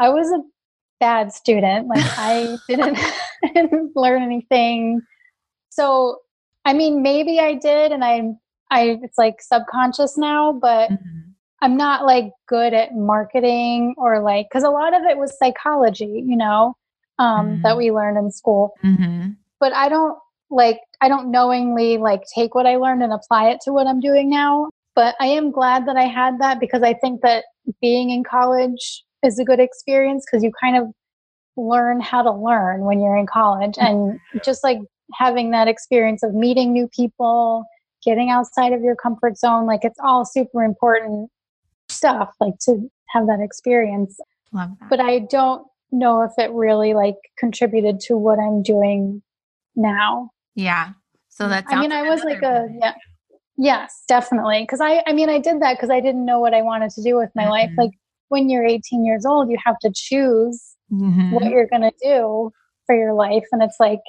I 0.00 0.08
was 0.08 0.30
a 0.30 0.40
bad 1.00 1.32
student. 1.32 1.88
Like 1.88 2.04
I 2.18 2.56
didn't, 2.68 2.98
didn't 3.54 3.92
learn 3.96 4.22
anything 4.22 5.02
so, 5.78 6.18
I 6.64 6.72
mean, 6.72 7.02
maybe 7.02 7.38
I 7.38 7.54
did, 7.54 7.92
and 7.92 8.04
I, 8.04 8.32
I, 8.68 8.98
it's 9.00 9.16
like 9.16 9.40
subconscious 9.40 10.18
now, 10.18 10.52
but 10.52 10.90
mm-hmm. 10.90 11.30
I'm 11.62 11.76
not 11.76 12.04
like 12.04 12.32
good 12.48 12.74
at 12.74 12.96
marketing 12.96 13.94
or 13.96 14.20
like, 14.20 14.48
because 14.50 14.64
a 14.64 14.70
lot 14.70 14.92
of 14.92 15.02
it 15.04 15.18
was 15.18 15.38
psychology, 15.38 16.24
you 16.26 16.36
know, 16.36 16.74
um, 17.20 17.46
mm-hmm. 17.46 17.62
that 17.62 17.76
we 17.76 17.92
learned 17.92 18.18
in 18.18 18.32
school. 18.32 18.74
Mm-hmm. 18.84 19.30
But 19.60 19.72
I 19.72 19.88
don't 19.88 20.18
like, 20.50 20.80
I 21.00 21.08
don't 21.08 21.30
knowingly 21.30 21.98
like 21.98 22.22
take 22.34 22.54
what 22.54 22.66
I 22.66 22.76
learned 22.76 23.02
and 23.02 23.12
apply 23.12 23.50
it 23.50 23.60
to 23.62 23.72
what 23.72 23.86
I'm 23.86 24.00
doing 24.00 24.30
now. 24.30 24.70
But 24.94 25.14
I 25.20 25.26
am 25.26 25.50
glad 25.50 25.86
that 25.86 25.96
I 25.96 26.06
had 26.06 26.40
that 26.40 26.58
because 26.58 26.82
I 26.82 26.94
think 26.94 27.20
that 27.22 27.44
being 27.80 28.10
in 28.10 28.24
college 28.24 29.04
is 29.22 29.38
a 29.38 29.44
good 29.44 29.60
experience 29.60 30.24
because 30.26 30.42
you 30.42 30.50
kind 30.60 30.76
of 30.76 30.88
learn 31.56 32.00
how 32.00 32.22
to 32.22 32.32
learn 32.32 32.80
when 32.80 33.00
you're 33.00 33.16
in 33.16 33.26
college 33.26 33.74
and 33.78 34.14
mm-hmm. 34.14 34.38
just 34.44 34.62
like 34.64 34.78
having 35.14 35.50
that 35.50 35.68
experience 35.68 36.22
of 36.22 36.34
meeting 36.34 36.72
new 36.72 36.88
people, 36.88 37.64
getting 38.04 38.30
outside 38.30 38.72
of 38.72 38.82
your 38.82 38.96
comfort 38.96 39.36
zone, 39.36 39.66
like 39.66 39.84
it's 39.84 39.98
all 40.02 40.24
super 40.24 40.62
important 40.62 41.30
stuff, 41.88 42.30
like 42.40 42.58
to 42.60 42.90
have 43.10 43.26
that 43.26 43.40
experience. 43.40 44.18
Love 44.52 44.70
that. 44.80 44.90
But 44.90 45.00
I 45.00 45.20
don't 45.20 45.66
know 45.90 46.22
if 46.22 46.32
it 46.38 46.50
really 46.52 46.94
like 46.94 47.16
contributed 47.38 48.00
to 48.00 48.16
what 48.16 48.38
I'm 48.38 48.62
doing 48.62 49.22
now. 49.74 50.30
Yeah. 50.58 50.90
So 51.28 51.48
that's 51.48 51.72
I 51.72 51.80
mean, 51.80 51.92
I 51.92 52.02
was 52.02 52.24
like 52.24 52.42
a 52.42 52.66
yeah. 52.80 52.94
Yes, 53.56 54.02
definitely. 54.08 54.66
Cuz 54.66 54.80
I 54.80 55.02
I 55.06 55.12
mean, 55.12 55.30
I 55.30 55.38
did 55.38 55.62
that 55.62 55.78
cuz 55.78 55.88
I 55.88 56.00
didn't 56.00 56.24
know 56.24 56.40
what 56.40 56.52
I 56.52 56.62
wanted 56.62 56.90
to 56.90 57.02
do 57.02 57.16
with 57.16 57.30
my 57.34 57.42
mm-hmm. 57.42 57.50
life. 57.50 57.70
Like 57.78 57.92
when 58.28 58.50
you're 58.50 58.64
18 58.64 59.04
years 59.04 59.24
old, 59.24 59.50
you 59.50 59.56
have 59.64 59.78
to 59.80 59.92
choose 59.94 60.76
mm-hmm. 60.92 61.30
what 61.30 61.44
you're 61.44 61.66
going 61.66 61.82
to 61.82 61.92
do 62.02 62.50
for 62.86 62.94
your 62.94 63.14
life 63.14 63.44
and 63.52 63.62
it's 63.62 63.76
like 63.78 64.00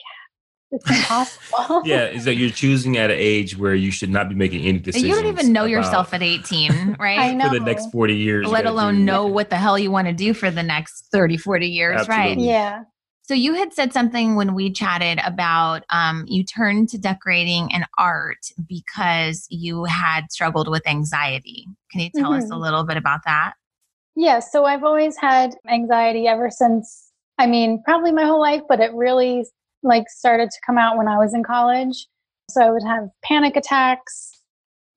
it's 0.71 0.89
impossible. 0.89 1.81
yeah, 1.85 2.05
is 2.17 2.25
that 2.25 2.35
you're 2.35 2.51
choosing 2.51 2.97
at 2.97 3.09
an 3.09 3.17
age 3.19 3.57
where 3.57 3.73
you 3.73 3.91
should 3.91 4.09
not 4.09 4.29
be 4.29 4.35
making 4.35 4.65
any 4.65 4.79
decisions. 4.79 5.07
You 5.07 5.15
don't 5.15 5.25
even 5.25 5.51
know 5.51 5.65
yourself 5.65 6.13
at 6.13 6.21
18, 6.21 6.97
right? 6.99 7.17
I 7.17 7.33
know. 7.33 7.49
For 7.49 7.59
the 7.59 7.65
next 7.65 7.91
40 7.91 8.15
years. 8.15 8.47
Let 8.47 8.65
alone 8.65 9.05
know 9.05 9.25
what 9.25 9.49
the 9.49 9.55
hell 9.55 9.79
you 9.79 9.89
want 9.89 10.07
to 10.07 10.13
do 10.13 10.33
for 10.33 10.51
the 10.51 10.63
next 10.63 11.07
30, 11.11 11.37
40 11.37 11.67
years, 11.67 12.01
Absolutely. 12.01 12.25
right? 12.25 12.37
Yeah. 12.39 12.83
So 13.29 13.35
you 13.35 13.53
had 13.53 13.75
said 13.75 13.93
something 13.93 14.35
when 14.35 14.55
we 14.55 14.71
chatted 14.71 15.19
about 15.23 15.83
um, 15.91 16.25
you 16.27 16.43
turned 16.43 16.89
to 16.89 16.97
decorating 16.97 17.71
and 17.71 17.85
art 17.95 18.39
because 18.67 19.45
you 19.51 19.83
had 19.83 20.31
struggled 20.31 20.67
with 20.67 20.81
anxiety. 20.87 21.67
Can 21.91 22.01
you 22.01 22.09
tell 22.09 22.31
mm-hmm. 22.31 22.39
us 22.39 22.45
a 22.45 22.53
mm-hmm. 22.53 22.63
little 22.63 22.83
bit 22.85 22.97
about 22.97 23.19
that? 23.25 23.53
Yeah, 24.15 24.39
so 24.39 24.65
I've 24.65 24.83
always 24.83 25.15
had 25.15 25.53
anxiety 25.69 26.25
ever 26.25 26.49
since, 26.49 27.11
I 27.37 27.45
mean, 27.45 27.83
probably 27.85 28.11
my 28.11 28.23
whole 28.23 28.41
life, 28.41 28.63
but 28.67 28.79
it 28.79 28.91
really 28.95 29.45
like 29.83 30.09
started 30.09 30.49
to 30.49 30.57
come 30.65 30.79
out 30.79 30.97
when 30.97 31.07
I 31.07 31.19
was 31.19 31.35
in 31.35 31.43
college. 31.43 32.07
So 32.49 32.63
I 32.63 32.71
would 32.71 32.81
have 32.81 33.09
panic 33.23 33.55
attacks. 33.55 34.41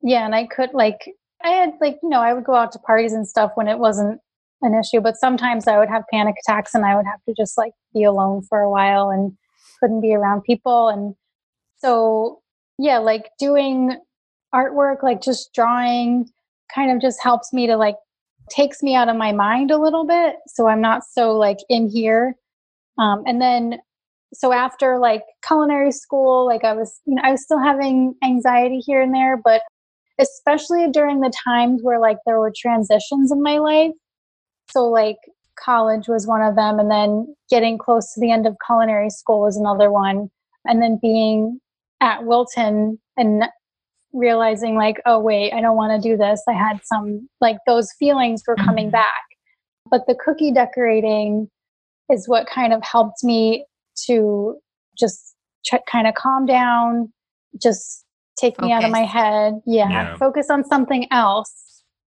Yeah, 0.01 0.25
and 0.25 0.35
I 0.35 0.47
could 0.47 0.73
like 0.73 1.01
I 1.45 1.51
had 1.51 1.75
like, 1.83 1.99
you 2.03 2.09
know, 2.09 2.23
I 2.23 2.33
would 2.33 2.45
go 2.45 2.55
out 2.55 2.73
to 2.73 2.79
parties 2.79 3.13
and 3.13 3.29
stuff 3.29 3.53
when 3.57 3.69
it 3.69 3.79
wasn't 3.79 4.23
an 4.63 4.75
issue, 4.75 5.01
but 5.01 5.17
sometimes 5.17 5.67
I 5.67 5.79
would 5.79 5.89
have 5.89 6.05
panic 6.13 6.37
attacks 6.47 6.75
and 6.75 6.85
I 6.85 6.97
would 6.97 7.07
have 7.07 7.23
to 7.29 7.35
just 7.37 7.59
like 7.59 7.73
be 7.95 8.05
alone 8.05 8.43
for 8.49 8.61
a 8.61 8.71
while 8.71 9.11
and 9.11 9.33
couldn't 9.81 10.01
be 10.01 10.15
around 10.15 10.43
people 10.43 10.89
and 10.89 11.15
so 11.79 12.41
yeah, 12.79 12.99
like 12.99 13.31
doing 13.39 13.97
artwork, 14.55 15.03
like 15.03 15.21
just 15.21 15.53
drawing 15.53 16.29
kind 16.75 16.91
of 16.91 17.01
just 17.01 17.23
helps 17.23 17.53
me 17.53 17.67
to 17.67 17.77
like 17.77 17.97
takes 18.51 18.83
me 18.83 18.95
out 18.95 19.09
of 19.09 19.17
my 19.17 19.33
mind 19.33 19.71
a 19.71 19.79
little 19.79 20.07
bit 20.07 20.37
so 20.47 20.67
I'm 20.67 20.81
not 20.81 21.03
so 21.05 21.37
like 21.37 21.59
in 21.69 21.89
here. 21.89 22.37
Um, 22.99 23.23
and 23.27 23.41
then 23.41 23.79
so 24.35 24.53
after 24.53 24.99
like 24.99 25.23
culinary 25.47 25.93
school, 25.93 26.47
like 26.47 26.65
I 26.65 26.73
was, 26.73 27.01
you 27.05 27.15
know, 27.15 27.23
I 27.25 27.33
was 27.33 27.43
still 27.43 27.59
having 27.59 28.15
anxiety 28.25 28.79
here 28.79 29.03
and 29.03 29.15
there, 29.15 29.37
but 29.37 29.63
especially 30.19 30.89
during 30.91 31.21
the 31.21 31.33
times 31.45 31.81
where 31.83 31.99
like 31.99 32.19
there 32.27 32.39
were 32.39 32.53
transitions 32.57 33.31
in 33.31 33.43
my 33.43 33.59
life. 33.59 33.93
So 34.73 34.85
like 34.85 35.17
college 35.63 36.09
was 36.09 36.27
one 36.27 36.43
of 36.43 36.57
them, 36.57 36.79
and 36.79 36.91
then 36.91 37.35
getting 37.51 37.79
close 37.79 38.13
to 38.15 38.21
the 38.21 38.31
end 38.31 38.47
of 38.47 38.57
culinary 38.67 39.11
school 39.11 39.41
was 39.41 39.57
another 39.57 39.91
one, 39.91 40.31
and 40.65 40.83
then 40.83 40.99
being 41.01 41.61
at 42.01 42.25
Wilton 42.25 42.99
and 43.17 43.45
realizing 44.13 44.77
like, 44.77 44.97
oh 45.07 45.19
wait, 45.19 45.53
I 45.53 45.61
don't 45.61 45.77
want 45.77 46.03
to 46.03 46.09
do 46.09 46.17
this. 46.17 46.43
I 46.49 46.53
had 46.53 46.81
some 46.85 47.29
like 47.41 47.57
those 47.67 47.89
feelings 47.99 48.43
were 48.47 48.57
coming 48.57 48.87
mm-hmm. 48.87 48.93
back. 48.93 49.23
But 49.91 50.03
the 50.07 50.15
cookie 50.15 50.53
decorating 50.53 51.49
is 52.11 52.29
what 52.29 52.47
kind 52.47 52.73
of 52.73 52.83
helped 52.83 53.23
me 53.23 53.67
to 54.07 54.57
just 54.99 55.35
ch- 55.65 55.75
kind 55.91 56.07
of 56.07 56.15
calm 56.15 56.47
down, 56.47 57.13
just 57.61 58.05
take 58.39 58.61
me 58.61 58.73
out 58.73 58.85
of 58.85 58.91
my 58.91 59.05
head. 59.05 59.61
Yeah, 59.67 59.89
Yeah. 59.91 60.17
focus 60.17 60.49
on 60.51 60.65
something 60.65 61.07
else. 61.11 61.72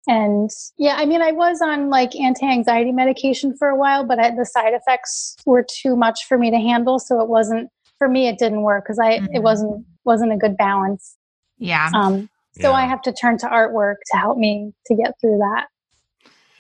And 0.08 0.50
yeah, 0.78 0.96
I 0.98 1.06
mean, 1.06 1.22
I 1.22 1.32
was 1.32 1.62
on 1.62 1.90
like 1.90 2.16
anti 2.16 2.46
anxiety 2.46 2.92
medication 2.92 3.56
for 3.58 3.70
a 3.70 3.76
while, 3.76 4.06
but 4.06 4.20
I, 4.20 4.32
the 4.36 4.46
side 4.46 4.74
effects 4.74 5.36
were 5.46 5.66
too 5.68 5.96
much 5.96 6.26
for 6.28 6.38
me 6.38 6.52
to 6.52 6.58
handle. 6.58 7.00
So 7.00 7.22
it 7.22 7.28
wasn't, 7.28 7.70
for 7.98 8.08
me, 8.08 8.28
it 8.28 8.38
didn't 8.38 8.62
work 8.62 8.84
because 8.84 9.00
I, 9.00 9.20
Mhm. 9.20 9.30
it 9.34 9.40
wasn't, 9.40 9.86
wasn't 10.04 10.34
a 10.34 10.38
good 10.38 10.58
balance. 10.58 11.18
Yeah. 11.58 11.90
Um, 11.96 12.30
so 12.62 12.72
I 12.72 12.86
have 12.86 13.02
to 13.02 13.12
turn 13.12 13.38
to 13.40 13.48
artwork 13.48 13.96
to 14.12 14.18
help 14.18 14.38
me 14.38 14.74
to 14.86 14.96
get 14.96 15.20
through 15.20 15.40
that. 15.40 15.68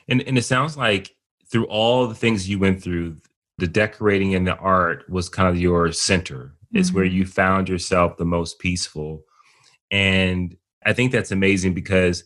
And 0.09 0.21
and 0.23 0.37
it 0.37 0.43
sounds 0.43 0.75
like 0.75 1.15
through 1.49 1.65
all 1.67 2.07
the 2.07 2.15
things 2.15 2.49
you 2.49 2.59
went 2.59 2.83
through, 2.83 3.17
the 3.57 3.67
decorating 3.67 4.35
and 4.35 4.45
the 4.45 4.57
art 4.57 5.09
was 5.09 5.29
kind 5.29 5.47
of 5.47 5.57
your 5.57 5.91
center. 5.93 6.53
It's 6.73 6.91
where 6.91 7.05
Mhm. 7.05 7.13
you 7.13 7.25
found 7.25 7.69
yourself 7.69 8.17
the 8.17 8.25
most 8.25 8.59
peaceful. 8.59 9.23
And 9.89 10.57
I 10.85 10.91
think 10.91 11.13
that's 11.13 11.31
amazing 11.31 11.73
because 11.73 12.25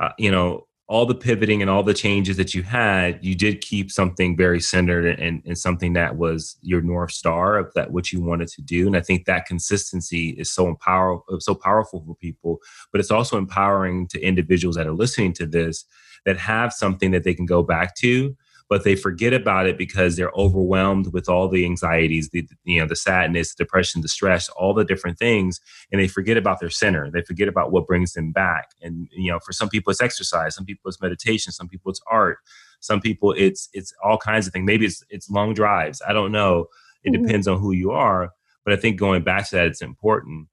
uh, 0.00 0.10
you 0.18 0.30
know, 0.30 0.66
all 0.86 1.06
the 1.06 1.14
pivoting 1.14 1.62
and 1.62 1.70
all 1.70 1.82
the 1.82 1.94
changes 1.94 2.36
that 2.36 2.52
you 2.52 2.62
had, 2.62 3.18
you 3.24 3.34
did 3.34 3.62
keep 3.62 3.90
something 3.90 4.36
very 4.36 4.60
centered 4.60 5.18
and, 5.18 5.42
and 5.46 5.56
something 5.56 5.94
that 5.94 6.16
was 6.16 6.56
your 6.60 6.82
north 6.82 7.10
star 7.10 7.56
of 7.56 7.72
that 7.74 7.90
what 7.90 8.12
you 8.12 8.20
wanted 8.20 8.48
to 8.48 8.60
do. 8.60 8.86
And 8.86 8.96
I 8.96 9.00
think 9.00 9.24
that 9.24 9.46
consistency 9.46 10.30
is 10.30 10.50
so 10.50 10.68
empower 10.68 11.20
so 11.38 11.54
powerful 11.54 12.04
for 12.06 12.14
people, 12.16 12.58
but 12.92 13.00
it's 13.00 13.10
also 13.10 13.38
empowering 13.38 14.08
to 14.08 14.20
individuals 14.20 14.76
that 14.76 14.86
are 14.86 14.92
listening 14.92 15.32
to 15.34 15.46
this 15.46 15.86
that 16.26 16.36
have 16.36 16.72
something 16.72 17.12
that 17.12 17.24
they 17.24 17.34
can 17.34 17.46
go 17.46 17.62
back 17.62 17.94
to 17.96 18.36
but 18.70 18.82
they 18.84 18.96
forget 18.96 19.32
about 19.32 19.66
it 19.66 19.76
because 19.76 20.16
they're 20.16 20.32
overwhelmed 20.34 21.12
with 21.12 21.28
all 21.28 21.48
the 21.48 21.64
anxieties 21.64 22.30
the 22.30 22.46
you 22.64 22.80
know 22.80 22.86
the 22.86 22.96
sadness 22.96 23.54
depression 23.54 24.00
the 24.00 24.08
stress 24.08 24.48
all 24.50 24.72
the 24.74 24.84
different 24.84 25.18
things 25.18 25.60
and 25.92 26.00
they 26.00 26.08
forget 26.08 26.36
about 26.36 26.60
their 26.60 26.70
center. 26.70 27.10
They 27.10 27.22
forget 27.22 27.48
about 27.48 27.72
what 27.72 27.86
brings 27.86 28.12
them 28.14 28.32
back. 28.32 28.70
And 28.82 29.08
you 29.12 29.30
know 29.30 29.38
for 29.40 29.52
some 29.52 29.68
people 29.68 29.90
it's 29.90 30.00
exercise 30.02 30.54
some 30.54 30.64
people 30.64 30.88
it's 30.88 31.00
meditation 31.00 31.52
some 31.52 31.68
people 31.68 31.90
it's 31.90 32.00
art 32.10 32.38
some 32.80 33.00
people 33.00 33.32
it's 33.36 33.68
it's 33.72 33.92
all 34.04 34.18
kinds 34.18 34.46
of 34.46 34.52
things. 34.52 34.66
Maybe 34.66 34.86
it's 34.86 35.02
it's 35.10 35.28
long 35.30 35.54
drives. 35.54 36.00
I 36.08 36.12
don't 36.12 36.32
know. 36.32 36.66
It 37.02 37.12
Mhm. 37.12 37.22
depends 37.26 37.46
on 37.48 37.58
who 37.58 37.72
you 37.72 37.90
are 37.90 38.30
but 38.64 38.72
i 38.72 38.76
think 38.76 38.98
going 38.98 39.22
back 39.22 39.46
to 39.50 39.56
that 39.56 39.66
it's 39.66 39.82
important. 39.82 40.48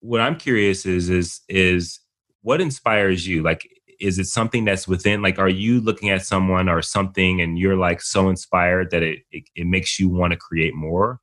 What 0.00 0.20
i'm 0.22 0.36
curious 0.36 0.86
is 0.86 1.10
is 1.10 1.40
is 1.48 2.00
what 2.42 2.60
inspires 2.60 3.26
you? 3.26 3.42
Like 3.42 3.68
is 4.00 4.18
it 4.18 4.26
something 4.26 4.64
that's 4.64 4.86
within 4.88 5.22
like 5.22 5.38
are 5.38 5.48
you 5.48 5.80
looking 5.80 6.10
at 6.10 6.24
someone 6.24 6.68
or 6.68 6.82
something 6.82 7.40
and 7.40 7.58
you're 7.58 7.76
like 7.76 8.00
so 8.02 8.28
inspired 8.28 8.90
that 8.90 9.02
it 9.02 9.20
it, 9.30 9.44
it 9.54 9.66
makes 9.66 9.98
you 9.98 10.08
want 10.08 10.32
to 10.32 10.36
create 10.38 10.74
more 10.74 11.20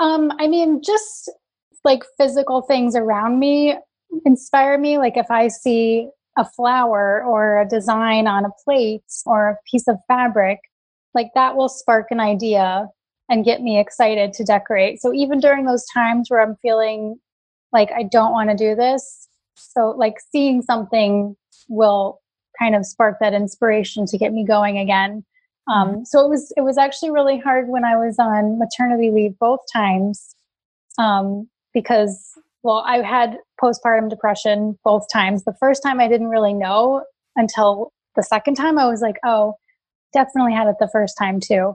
Um, 0.00 0.32
I 0.38 0.48
mean, 0.48 0.80
just 0.82 1.30
like 1.84 2.02
physical 2.18 2.62
things 2.62 2.96
around 2.96 3.38
me 3.38 3.76
inspire 4.24 4.78
me. 4.78 4.98
Like 4.98 5.16
if 5.16 5.30
I 5.30 5.48
see 5.48 6.08
a 6.38 6.44
flower 6.44 7.22
or 7.22 7.60
a 7.60 7.68
design 7.68 8.26
on 8.26 8.44
a 8.44 8.50
plate 8.64 9.04
or 9.26 9.50
a 9.50 9.56
piece 9.70 9.86
of 9.88 9.96
fabric, 10.08 10.58
like 11.14 11.28
that 11.34 11.54
will 11.56 11.68
spark 11.68 12.06
an 12.10 12.20
idea 12.20 12.86
and 13.28 13.44
get 13.44 13.60
me 13.60 13.78
excited 13.78 14.32
to 14.34 14.44
decorate. 14.44 15.00
So 15.00 15.12
even 15.12 15.38
during 15.38 15.66
those 15.66 15.84
times 15.92 16.30
where 16.30 16.40
I'm 16.40 16.56
feeling 16.62 17.16
like 17.72 17.90
I 17.92 18.02
don't 18.02 18.32
want 18.32 18.50
to 18.50 18.56
do 18.56 18.74
this, 18.74 19.28
so 19.54 19.90
like 19.96 20.14
seeing 20.32 20.62
something 20.62 21.36
will 21.70 22.20
kind 22.58 22.74
of 22.74 22.84
spark 22.84 23.16
that 23.20 23.32
inspiration 23.32 24.04
to 24.04 24.18
get 24.18 24.32
me 24.34 24.44
going 24.44 24.76
again. 24.76 25.24
Um, 25.72 26.04
so 26.04 26.20
it 26.24 26.28
was 26.28 26.52
it 26.56 26.62
was 26.62 26.76
actually 26.76 27.10
really 27.12 27.38
hard 27.38 27.68
when 27.68 27.84
I 27.84 27.96
was 27.96 28.18
on 28.18 28.58
maternity 28.58 29.10
leave 29.10 29.38
both 29.38 29.60
times 29.72 30.34
um, 30.98 31.48
because 31.72 32.20
well 32.62 32.84
I 32.86 33.02
had 33.02 33.38
postpartum 33.62 34.10
depression 34.10 34.78
both 34.84 35.04
times. 35.12 35.44
The 35.44 35.54
first 35.60 35.82
time 35.82 36.00
I 36.00 36.08
didn't 36.08 36.28
really 36.28 36.52
know 36.54 37.04
until 37.36 37.92
the 38.16 38.22
second 38.22 38.54
time 38.56 38.78
I 38.78 38.86
was 38.88 39.00
like, 39.00 39.16
oh, 39.24 39.54
definitely 40.12 40.52
had 40.52 40.66
it 40.66 40.76
the 40.80 40.88
first 40.92 41.14
time 41.16 41.38
too, 41.40 41.74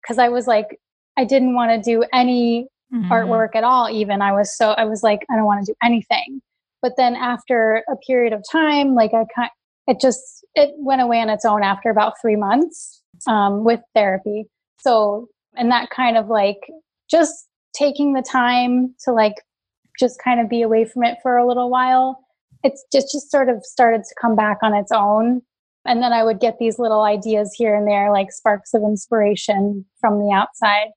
because 0.00 0.18
I 0.18 0.28
was 0.28 0.46
like 0.46 0.78
I 1.18 1.24
didn't 1.24 1.54
want 1.54 1.70
to 1.72 1.90
do 1.90 2.04
any 2.12 2.68
Mhm. 2.92 3.08
artwork 3.08 3.56
at 3.56 3.64
all 3.64 3.88
even 3.88 4.20
i 4.20 4.32
was 4.32 4.54
so 4.54 4.72
i 4.72 4.84
was 4.84 5.02
like 5.02 5.20
i 5.30 5.34
don't 5.36 5.46
want 5.46 5.64
to 5.64 5.72
do 5.72 5.76
anything 5.82 6.42
but 6.82 6.92
then 6.96 7.14
after 7.14 7.82
a 7.90 7.96
period 8.06 8.32
of 8.32 8.44
time 8.50 8.94
like 8.94 9.14
i 9.14 9.24
kind 9.34 9.50
it 9.86 10.00
just 10.00 10.44
it 10.54 10.70
went 10.78 11.02
away 11.02 11.20
on 11.20 11.28
its 11.28 11.44
own 11.44 11.62
after 11.62 11.90
about 11.90 12.14
three 12.20 12.36
months 12.36 13.02
um, 13.26 13.64
with 13.64 13.80
therapy. 13.94 14.46
So 14.80 15.28
and 15.54 15.70
that 15.70 15.90
kind 15.90 16.16
of 16.16 16.28
like 16.28 16.60
just 17.10 17.48
taking 17.74 18.12
the 18.12 18.22
time 18.22 18.94
to 19.04 19.12
like 19.12 19.34
just 19.98 20.20
kind 20.22 20.40
of 20.40 20.48
be 20.48 20.62
away 20.62 20.84
from 20.84 21.04
it 21.04 21.18
for 21.22 21.36
a 21.36 21.46
little 21.46 21.70
while 21.70 22.18
it's 22.64 22.84
just 22.92 23.08
just 23.12 23.30
sort 23.30 23.48
of 23.48 23.64
started 23.64 24.02
to 24.04 24.14
come 24.20 24.36
back 24.36 24.58
on 24.62 24.72
its 24.72 24.92
own. 24.92 25.42
And 25.84 26.00
then 26.02 26.12
i 26.12 26.22
would 26.22 26.40
get 26.40 26.58
these 26.58 26.78
little 26.78 27.02
ideas 27.02 27.52
here 27.56 27.74
and 27.74 27.88
there 27.88 28.12
like 28.12 28.30
sparks 28.30 28.72
of 28.72 28.82
inspiration 28.82 29.84
from 30.00 30.18
the 30.18 30.32
outside 30.32 30.88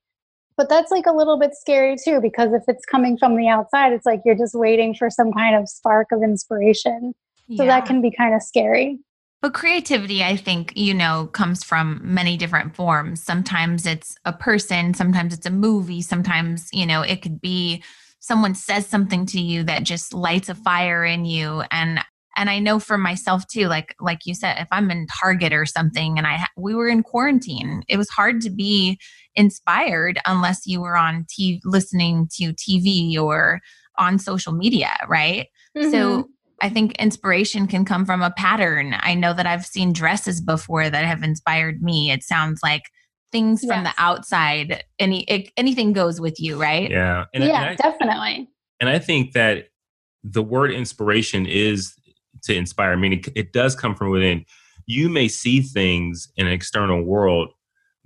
but 0.56 0.68
that's 0.68 0.90
like 0.90 1.06
a 1.06 1.12
little 1.12 1.38
bit 1.38 1.54
scary 1.54 1.96
too, 2.02 2.20
because 2.20 2.52
if 2.52 2.62
it's 2.68 2.84
coming 2.84 3.18
from 3.18 3.36
the 3.36 3.48
outside, 3.48 3.92
it's 3.92 4.06
like 4.06 4.22
you're 4.24 4.34
just 4.36 4.54
waiting 4.54 4.94
for 4.94 5.10
some 5.10 5.32
kind 5.32 5.56
of 5.56 5.68
spark 5.68 6.08
of 6.12 6.22
inspiration. 6.22 7.14
So 7.56 7.62
Yeah. 7.62 7.66
that 7.66 7.86
can 7.86 8.02
be 8.02 8.10
kind 8.10 8.34
of 8.34 8.42
scary. 8.42 8.98
But 9.42 9.54
creativity, 9.54 10.24
I 10.24 10.36
think, 10.36 10.72
you 10.74 10.94
know, 10.94 11.28
comes 11.32 11.62
from 11.62 12.00
many 12.02 12.36
different 12.36 12.74
forms. 12.74 13.22
Sometimes 13.22 13.86
it's 13.86 14.16
a 14.24 14.32
person, 14.32 14.94
sometimes 14.94 15.34
it's 15.34 15.46
a 15.46 15.50
movie, 15.50 16.02
sometimes, 16.02 16.68
you 16.72 16.86
know, 16.86 17.02
it 17.02 17.22
could 17.22 17.40
be 17.40 17.82
someone 18.18 18.54
says 18.54 18.86
something 18.86 19.26
to 19.26 19.40
you 19.40 19.62
that 19.62 19.84
just 19.84 20.12
lights 20.12 20.48
a 20.48 20.54
fire 20.54 21.04
in 21.04 21.24
you 21.24 21.62
and 21.70 22.00
and 22.36 22.50
I 22.50 22.58
know 22.58 22.78
for 22.78 22.98
myself 22.98 23.46
too 23.48 23.66
like 23.66 23.94
like 24.00 24.26
you 24.26 24.34
said 24.34 24.58
if 24.58 24.68
I'm 24.70 24.90
in 24.90 25.06
Target 25.20 25.52
or 25.52 25.66
something 25.66 26.18
and 26.18 26.26
I 26.26 26.36
ha- 26.36 26.50
we 26.56 26.74
were 26.74 26.88
in 26.88 27.02
quarantine, 27.02 27.82
it 27.88 27.96
was 27.96 28.08
hard 28.10 28.40
to 28.42 28.50
be 28.50 28.98
inspired 29.34 30.18
unless 30.26 30.66
you 30.66 30.80
were 30.80 30.96
on 30.96 31.24
TV 31.24 31.60
listening 31.64 32.28
to 32.34 32.52
TV 32.52 33.18
or 33.18 33.60
on 33.98 34.18
social 34.18 34.52
media, 34.52 34.96
right? 35.08 35.46
Mm-hmm. 35.76 35.90
So 35.90 36.28
I 36.60 36.68
think 36.68 36.92
inspiration 36.92 37.66
can 37.66 37.84
come 37.84 38.06
from 38.06 38.22
a 38.22 38.30
pattern. 38.30 38.94
I 39.00 39.14
know 39.14 39.34
that 39.34 39.46
I've 39.46 39.66
seen 39.66 39.92
dresses 39.92 40.40
before 40.40 40.88
that 40.88 41.04
have 41.04 41.22
inspired 41.22 41.82
me. 41.82 42.10
It 42.10 42.22
sounds 42.22 42.60
like 42.62 42.82
things 43.32 43.64
from 43.64 43.84
the 43.84 43.92
outside, 43.98 44.84
any 44.98 45.24
it, 45.24 45.50
anything 45.56 45.92
goes 45.92 46.20
with 46.20 46.40
you, 46.40 46.60
right? 46.60 46.90
yeah 46.90 47.24
and, 47.34 47.44
yeah, 47.44 47.62
and 47.62 47.64
I, 47.70 47.74
definitely. 47.74 48.48
and 48.80 48.88
I 48.88 48.98
think 48.98 49.32
that 49.32 49.68
the 50.24 50.42
word 50.42 50.72
inspiration 50.72 51.46
is 51.46 51.95
to 52.46 52.54
inspire 52.54 52.96
meaning 52.96 53.22
it 53.34 53.52
does 53.52 53.74
come 53.74 53.94
from 53.94 54.10
within 54.10 54.44
you 54.86 55.08
may 55.08 55.28
see 55.28 55.60
things 55.60 56.28
in 56.36 56.46
an 56.46 56.52
external 56.52 57.02
world 57.02 57.52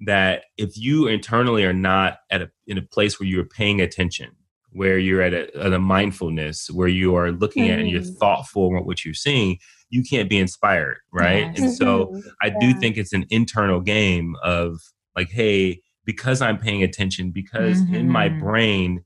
that 0.07 0.45
if 0.57 0.77
you 0.77 1.07
internally 1.07 1.65
are 1.65 1.73
not 1.75 2.19
at 2.31 2.43
a 2.43 2.51
in 2.67 2.79
a 2.79 2.83
place 2.83 3.21
where 3.21 3.29
you're 3.29 3.45
paying 3.45 3.81
attention 3.81 4.31
where 4.73 4.99
you're 4.99 5.21
at 5.21 5.35
a, 5.35 5.45
at 5.59 5.73
a 5.73 5.79
mindfulness 5.81 6.71
where 6.71 6.89
you 6.89 7.15
are 7.17 7.33
looking 7.33 7.69
at 7.69 7.81
and 7.81 7.91
you're 7.91 8.01
Mhm. 8.01 8.19
thoughtful 8.19 8.71
about 8.71 8.87
what 8.87 9.05
you're 9.05 9.15
seeing 9.15 9.59
you 9.91 10.03
can't 10.03 10.31
be 10.31 10.39
inspired 10.39 10.99
right 11.13 11.49
Yes. 11.49 11.59
and 11.59 11.71
so 11.73 12.07
Mhm. 12.07 12.33
I 12.43 12.51
do 12.51 12.73
think 12.75 12.97
it's 12.97 13.13
an 13.13 13.27
internal 13.31 13.81
game 13.81 14.37
of 14.43 14.79
like, 15.17 15.31
hey, 15.31 15.83
because 16.07 16.41
I'm 16.41 16.57
paying 16.57 16.83
attention, 16.83 17.31
because 17.33 17.85
in 17.93 18.09
my 18.09 18.29
Mhm. 18.29 18.39
brain, 18.39 19.05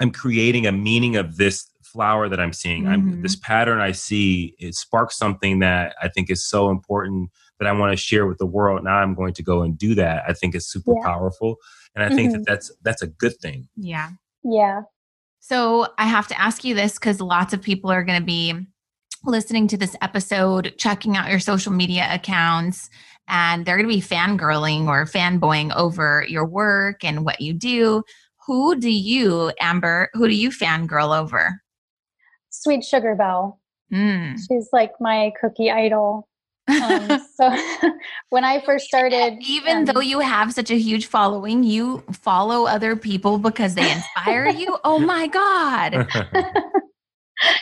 I'm 0.00 0.10
creating 0.12 0.66
a 0.66 0.72
meaning 0.72 1.16
of 1.16 1.36
this 1.36 1.66
flower 1.92 2.28
that 2.28 2.40
I'm 2.40 2.52
seeing. 2.52 2.86
I'm 2.86 3.02
Mhm. 3.02 3.22
this 3.22 3.36
pattern 3.36 3.80
I 3.80 3.92
see. 3.92 4.54
It 4.58 4.74
sparks 4.74 5.16
something 5.16 5.58
that 5.60 5.94
I 6.02 6.08
think 6.08 6.30
is 6.30 6.48
so 6.48 6.70
important 6.70 7.30
that 7.58 7.68
I 7.68 7.72
want 7.72 7.92
to 7.92 7.96
share 7.96 8.26
with 8.26 8.38
the 8.38 8.46
world. 8.46 8.84
Now 8.84 8.96
I'm 8.96 9.14
going 9.14 9.34
to 9.34 9.42
go 9.42 9.62
and 9.62 9.76
do 9.76 9.94
that. 9.96 10.24
I 10.26 10.32
think 10.32 10.54
it's 10.54 10.66
super 10.66 10.94
Yeah. 10.96 11.04
powerful, 11.04 11.56
and 11.94 12.04
I 12.04 12.14
think 12.14 12.30
Mhm. 12.30 12.32
that 12.34 12.46
that's 12.46 12.72
that's 12.82 13.02
a 13.02 13.06
good 13.06 13.36
thing. 13.40 13.68
Yeah. 13.76 14.10
Yeah. 14.44 14.82
So 15.40 15.88
I 15.98 16.04
have 16.06 16.26
to 16.28 16.40
ask 16.40 16.64
you 16.64 16.74
this 16.74 16.94
because 16.94 17.20
lots 17.20 17.52
of 17.52 17.62
people 17.62 17.90
are 17.90 18.04
going 18.04 18.20
to 18.20 18.24
be 18.24 18.54
listening 19.24 19.68
to 19.68 19.76
this 19.76 19.96
episode, 20.00 20.74
checking 20.78 21.16
out 21.16 21.28
your 21.28 21.40
social 21.40 21.72
media 21.72 22.08
accounts, 22.10 22.88
and 23.28 23.64
they're 23.64 23.76
going 23.76 23.88
to 23.88 23.94
be 23.94 24.00
fangirling 24.02 24.86
or 24.86 25.04
fanboying 25.04 25.74
over 25.76 26.24
your 26.28 26.46
work 26.46 27.04
and 27.04 27.24
what 27.24 27.40
you 27.40 27.52
do. 27.52 28.02
Who 28.46 28.78
do 28.80 28.90
you, 28.90 29.52
Amber, 29.60 30.08
who 30.14 30.26
do 30.26 30.34
you 30.34 30.50
fangirl 30.50 31.18
over? 31.18 31.60
Sweet 32.60 32.84
Sugar 32.84 33.14
Belle. 33.14 33.58
Mm. 33.92 34.38
She's 34.38 34.68
like 34.70 34.92
my 35.00 35.32
cookie 35.40 35.70
idol. 35.70 36.28
Um, 36.68 37.08
so 37.34 37.50
when 38.28 38.44
I 38.44 38.62
first 38.64 38.86
started, 38.86 39.38
Even 39.40 39.78
um, 39.78 39.84
though 39.86 40.00
you 40.00 40.20
have 40.20 40.52
such 40.52 40.70
a 40.70 40.78
huge 40.78 41.06
following, 41.06 41.64
you 41.64 42.04
follow 42.12 42.66
other 42.66 42.96
people 42.96 43.38
because 43.38 43.74
they 43.74 43.90
inspire 43.90 44.48
you. 44.48 44.78
Oh 44.84 44.98
my 44.98 45.26
God. 45.26 46.06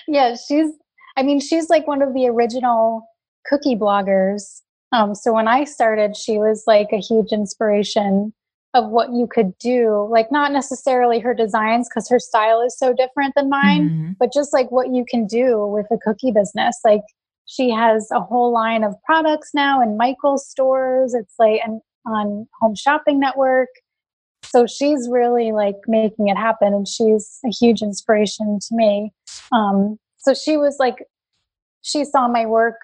yeah, 0.09 0.35
she's, 0.35 0.73
I 1.17 1.23
mean, 1.23 1.39
she's 1.41 1.71
like 1.71 1.87
one 1.87 2.03
of 2.03 2.13
the 2.13 2.27
original 2.27 3.07
cookie 3.47 3.77
bloggers. 3.77 4.63
Um, 4.91 5.15
so 5.15 5.33
when 5.33 5.47
I 5.47 5.63
started, 5.63 6.17
she 6.17 6.39
was 6.39 6.65
like 6.67 6.89
a 6.93 6.99
huge 6.99 7.31
inspiration 7.31 8.33
of 8.75 8.91
what 8.91 9.13
you 9.13 9.27
could 9.27 9.57
do. 9.59 10.07
Like, 10.11 10.31
not 10.31 10.53
necessarily 10.53 11.19
her 11.21 11.35
designs, 11.35 11.89
because 11.89 12.09
her 12.09 12.19
style 12.19 12.61
is 12.61 12.79
so 12.79 12.93
different 12.93 13.35
than 13.35 13.49
mine, 13.49 13.89
Mhm. 13.89 14.17
but 14.19 14.33
just 14.33 14.53
like 14.53 14.71
what 14.71 14.93
you 14.93 15.05
can 15.09 15.27
do 15.27 15.67
with 15.67 15.87
a 15.91 15.99
cookie 15.99 16.31
business. 16.33 16.79
Like, 16.85 17.03
she 17.47 17.71
has 17.71 18.11
a 18.13 18.21
whole 18.21 18.53
line 18.53 18.85
of 18.85 18.95
products 19.05 19.51
now 19.55 19.81
in 19.81 19.97
Michael's 19.97 20.47
stores. 20.47 21.15
It's 21.15 21.35
like 21.39 21.61
and 21.65 21.81
on 22.07 22.47
Home 22.61 22.75
Shopping 22.75 23.19
Network. 23.19 23.69
So 24.45 24.67
she's 24.67 25.09
really 25.11 25.53
like 25.53 25.77
making 25.87 26.29
it 26.29 26.37
happen, 26.37 26.75
and 26.75 26.87
she's 26.87 27.41
a 27.45 27.49
huge 27.49 27.83
inspiration 27.83 28.59
to 28.61 28.75
me. 28.77 29.13
Um, 29.53 29.99
so 30.19 30.35
she 30.35 30.57
was 30.57 30.77
like, 30.79 31.07
she 31.83 32.05
saw 32.05 32.29
my 32.29 32.45
work 32.47 32.77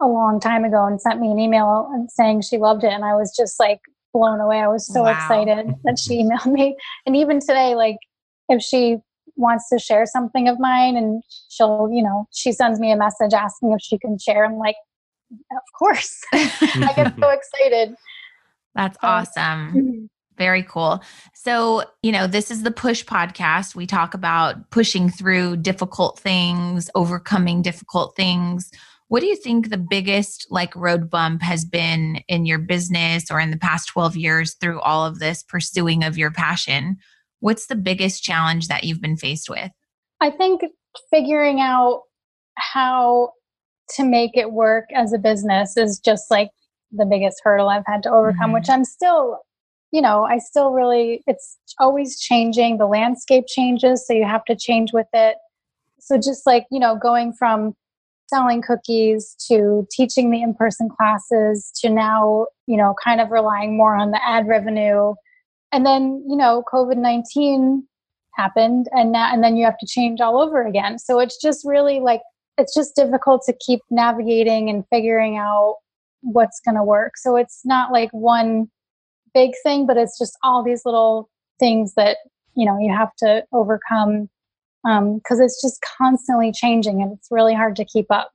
a 0.00 0.06
long 0.06 0.40
time 0.40 0.64
ago 0.64 0.84
and 0.84 1.00
sent 1.00 1.20
me 1.20 1.30
an 1.30 1.38
email 1.38 1.88
and 1.92 2.10
saying 2.10 2.42
she 2.42 2.58
loved 2.58 2.84
it, 2.84 2.92
and 2.92 3.04
I 3.04 3.14
was 3.14 3.34
just 3.36 3.60
like 3.60 3.80
blown 4.12 4.40
away. 4.40 4.58
I 4.60 4.68
was 4.68 4.86
so 4.86 5.02
Wow. 5.02 5.10
excited 5.12 5.74
that 5.84 5.98
she 5.98 6.22
emailed 6.22 6.52
me, 6.52 6.76
and 7.06 7.16
even 7.16 7.40
today, 7.40 7.74
like 7.74 7.96
if 8.48 8.62
she 8.62 8.98
wants 9.36 9.68
to 9.70 9.78
share 9.78 10.04
something 10.06 10.48
of 10.48 10.58
mine 10.58 10.96
and 10.96 11.22
she'll 11.48 11.88
you 11.90 12.02
know 12.02 12.26
she 12.32 12.52
sends 12.52 12.78
me 12.78 12.90
a 12.92 12.96
message 12.96 13.32
asking 13.32 13.72
if 13.72 13.80
she 13.80 13.96
can 13.98 14.18
share 14.18 14.44
i'm 14.44 14.58
like 14.58 14.74
of 15.52 15.62
course 15.78 16.20
i 16.32 16.92
get 16.94 17.14
so 17.18 17.28
excited 17.30 17.94
That's 18.74 18.98
So- 19.00 19.06
awesome. 19.08 19.72
Mm-hmm. 19.72 20.04
Very 20.36 20.62
cool. 20.62 21.02
So, 21.34 21.84
you 22.02 22.12
know, 22.12 22.26
this 22.26 22.50
is 22.50 22.62
the 22.62 22.70
Push 22.70 23.04
podcast. 23.04 23.74
We 23.74 23.86
talk 23.86 24.14
about 24.14 24.70
pushing 24.70 25.10
through 25.10 25.58
difficult 25.58 26.18
things, 26.18 26.88
overcoming 26.94 27.60
difficult 27.60 28.16
things. 28.16 28.70
What 29.10 29.22
do 29.22 29.26
you 29.26 29.34
think 29.34 29.70
the 29.70 29.76
biggest 29.76 30.46
like 30.50 30.74
road 30.76 31.10
bump 31.10 31.42
has 31.42 31.64
been 31.64 32.22
in 32.28 32.46
your 32.46 32.58
business 32.60 33.28
or 33.28 33.40
in 33.40 33.50
the 33.50 33.56
past 33.56 33.88
12 33.88 34.16
years 34.16 34.54
through 34.54 34.80
all 34.82 35.04
of 35.04 35.18
this 35.18 35.42
pursuing 35.42 36.04
of 36.04 36.16
your 36.16 36.30
passion? 36.30 36.96
What's 37.40 37.66
the 37.66 37.74
biggest 37.74 38.22
challenge 38.22 38.68
that 38.68 38.84
you've 38.84 39.00
been 39.00 39.16
faced 39.16 39.50
with? 39.50 39.72
i 40.20 40.30
think 40.30 40.60
figuring 41.10 41.60
out 41.60 42.02
how 42.56 43.32
to 43.96 44.04
make 44.04 44.36
it 44.36 44.52
work 44.52 44.84
as 44.94 45.12
a 45.12 45.18
business 45.18 45.76
is 45.76 45.98
just 45.98 46.30
like 46.30 46.50
the 46.92 47.04
biggest 47.06 47.40
hurdle 47.42 47.68
i've 47.68 47.86
had 47.86 48.02
to 48.04 48.10
overcome 48.12 48.50
Mhm. 48.50 48.54
which 48.54 48.70
i'm 48.70 48.84
still 48.84 49.38
you 49.90 50.02
know 50.02 50.22
i 50.24 50.38
still 50.38 50.70
really 50.72 51.22
it's 51.26 51.58
always 51.80 52.20
changing 52.20 52.76
the 52.78 52.86
landscape 52.86 53.46
changes 53.48 54.06
so 54.06 54.12
you 54.12 54.24
have 54.24 54.44
to 54.44 54.54
change 54.54 54.92
with 54.92 55.08
it 55.14 55.36
so 55.98 56.16
just 56.16 56.46
like 56.46 56.66
you 56.70 56.78
know 56.78 56.94
going 56.96 57.32
from 57.32 57.74
selling 58.32 58.62
cookies 58.62 59.36
to 59.48 59.86
teaching 59.90 60.30
the 60.30 60.40
in-person 60.42 60.88
classes 60.88 61.72
to 61.80 61.90
now 61.90 62.46
you 62.66 62.76
know 62.76 62.94
kind 63.02 63.20
of 63.20 63.30
relying 63.30 63.76
more 63.76 63.96
on 63.96 64.10
the 64.10 64.20
ad 64.26 64.46
revenue. 64.48 65.14
And 65.72 65.84
then 65.84 66.24
you 66.28 66.36
know 66.36 66.62
covid-19 66.72 67.82
happened 68.36 68.86
and 68.92 69.12
now 69.12 69.32
and 69.32 69.42
then 69.42 69.56
you 69.56 69.64
have 69.64 69.78
to 69.78 69.86
change 69.86 70.20
all 70.20 70.40
over 70.40 70.66
again. 70.66 70.98
So 70.98 71.18
it's 71.18 71.40
just 71.40 71.66
really 71.66 72.00
like 72.00 72.22
it's 72.56 72.74
just 72.74 72.94
difficult 72.94 73.42
to 73.46 73.54
keep 73.66 73.80
navigating 73.90 74.70
and 74.70 74.84
figuring 74.90 75.36
out 75.36 75.76
what's 76.22 76.60
going 76.64 76.76
to 76.76 76.84
work. 76.84 77.12
So 77.16 77.36
it's 77.36 77.62
not 77.64 77.92
like 77.92 78.10
one 78.12 78.68
big 79.34 79.52
thing 79.62 79.86
but 79.86 79.96
it's 79.96 80.18
just 80.18 80.36
all 80.42 80.62
these 80.64 80.82
little 80.84 81.28
things 81.58 81.94
that 81.94 82.18
you 82.54 82.66
know 82.66 82.78
you 82.78 82.92
have 82.92 83.14
to 83.18 83.44
overcome 83.52 84.28
because 84.82 85.40
it's 85.40 85.60
just 85.60 85.84
constantly 85.98 86.52
changing 86.52 87.02
and 87.02 87.12
it's 87.12 87.28
really 87.30 87.54
hard 87.54 87.76
to 87.76 87.84
keep 87.84 88.06
up 88.10 88.30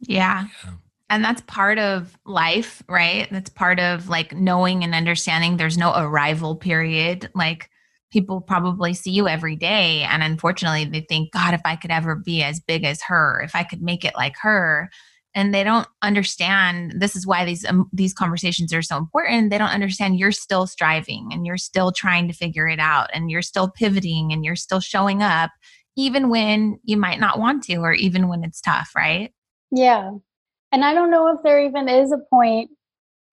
Yeah. 0.00 0.46
Yeah. 0.64 0.72
And 1.10 1.24
that's 1.24 1.42
part 1.42 1.78
of 1.78 2.16
life, 2.24 2.84
right? 2.88 3.28
That's 3.32 3.50
part 3.50 3.80
of 3.80 4.08
like 4.08 4.32
knowing 4.32 4.84
and 4.84 4.94
understanding 4.94 5.56
there's 5.56 5.76
no 5.76 5.92
arrival 5.94 6.54
period. 6.54 7.28
Like 7.34 7.68
people 8.12 8.40
probably 8.40 8.94
see 8.94 9.10
you 9.10 9.26
every 9.28 9.56
day. 9.56 10.02
And 10.02 10.22
unfortunately, 10.22 10.84
they 10.84 11.00
think, 11.00 11.32
God, 11.32 11.52
if 11.52 11.62
I 11.64 11.74
could 11.74 11.90
ever 11.90 12.14
be 12.14 12.44
as 12.44 12.60
big 12.60 12.84
as 12.84 13.02
her, 13.02 13.42
if 13.44 13.56
I 13.56 13.64
could 13.64 13.82
make 13.82 14.04
it 14.04 14.14
like 14.14 14.36
her. 14.42 14.88
And 15.34 15.54
they 15.54 15.62
don't 15.62 15.86
understand. 16.02 16.94
This 17.00 17.14
is 17.14 17.24
why 17.24 17.44
these 17.44 17.64
um, 17.64 17.88
these 17.92 18.12
conversations 18.12 18.72
are 18.72 18.82
so 18.82 18.96
important. 18.96 19.50
They 19.50 19.58
don't 19.58 19.68
understand 19.68 20.18
you're 20.18 20.32
still 20.32 20.66
striving 20.66 21.28
and 21.32 21.46
you're 21.46 21.56
still 21.56 21.92
trying 21.92 22.26
to 22.26 22.34
figure 22.34 22.66
it 22.66 22.80
out 22.80 23.10
and 23.14 23.30
you're 23.30 23.42
still 23.42 23.68
pivoting 23.70 24.32
and 24.32 24.44
you're 24.44 24.56
still 24.56 24.80
showing 24.80 25.22
up, 25.22 25.50
even 26.00 26.30
when 26.30 26.80
you 26.82 26.96
might 26.96 27.20
not 27.20 27.38
want 27.38 27.62
to, 27.64 27.76
or 27.76 27.92
even 27.92 28.28
when 28.28 28.42
it's 28.42 28.60
tough, 28.60 28.92
right? 28.96 29.32
Yeah. 29.70 30.12
And 30.72 30.84
I 30.84 30.94
don't 30.94 31.10
know 31.10 31.28
if 31.28 31.42
there 31.42 31.60
even 31.64 31.88
is 31.88 32.10
a 32.10 32.18
point 32.30 32.70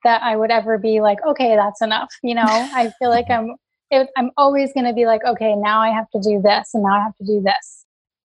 that 0.03 0.21
I 0.21 0.35
would 0.35 0.51
ever 0.51 0.77
be 0.77 0.99
like, 1.01 1.19
okay, 1.25 1.55
that's 1.55 1.81
enough. 1.81 2.09
You 2.23 2.35
know, 2.35 2.69
I 2.73 2.91
feel 2.99 3.09
like 3.09 3.29
I'm 3.29 3.55
it, 3.89 4.09
I'm 4.17 4.31
always 4.35 4.73
going 4.73 4.85
to 4.85 4.93
be 4.93 5.05
like, 5.05 5.23
okay, 5.23 5.55
now 5.55 5.79
I 5.79 5.89
have 5.91 6.09
to 6.09 6.19
do 6.19 6.41
this 6.43 6.71
and 6.73 6.83
now 6.83 6.89
I 6.99 7.03
have 7.03 7.15
to 7.15 7.25
do 7.25 7.41
this. 7.41 7.85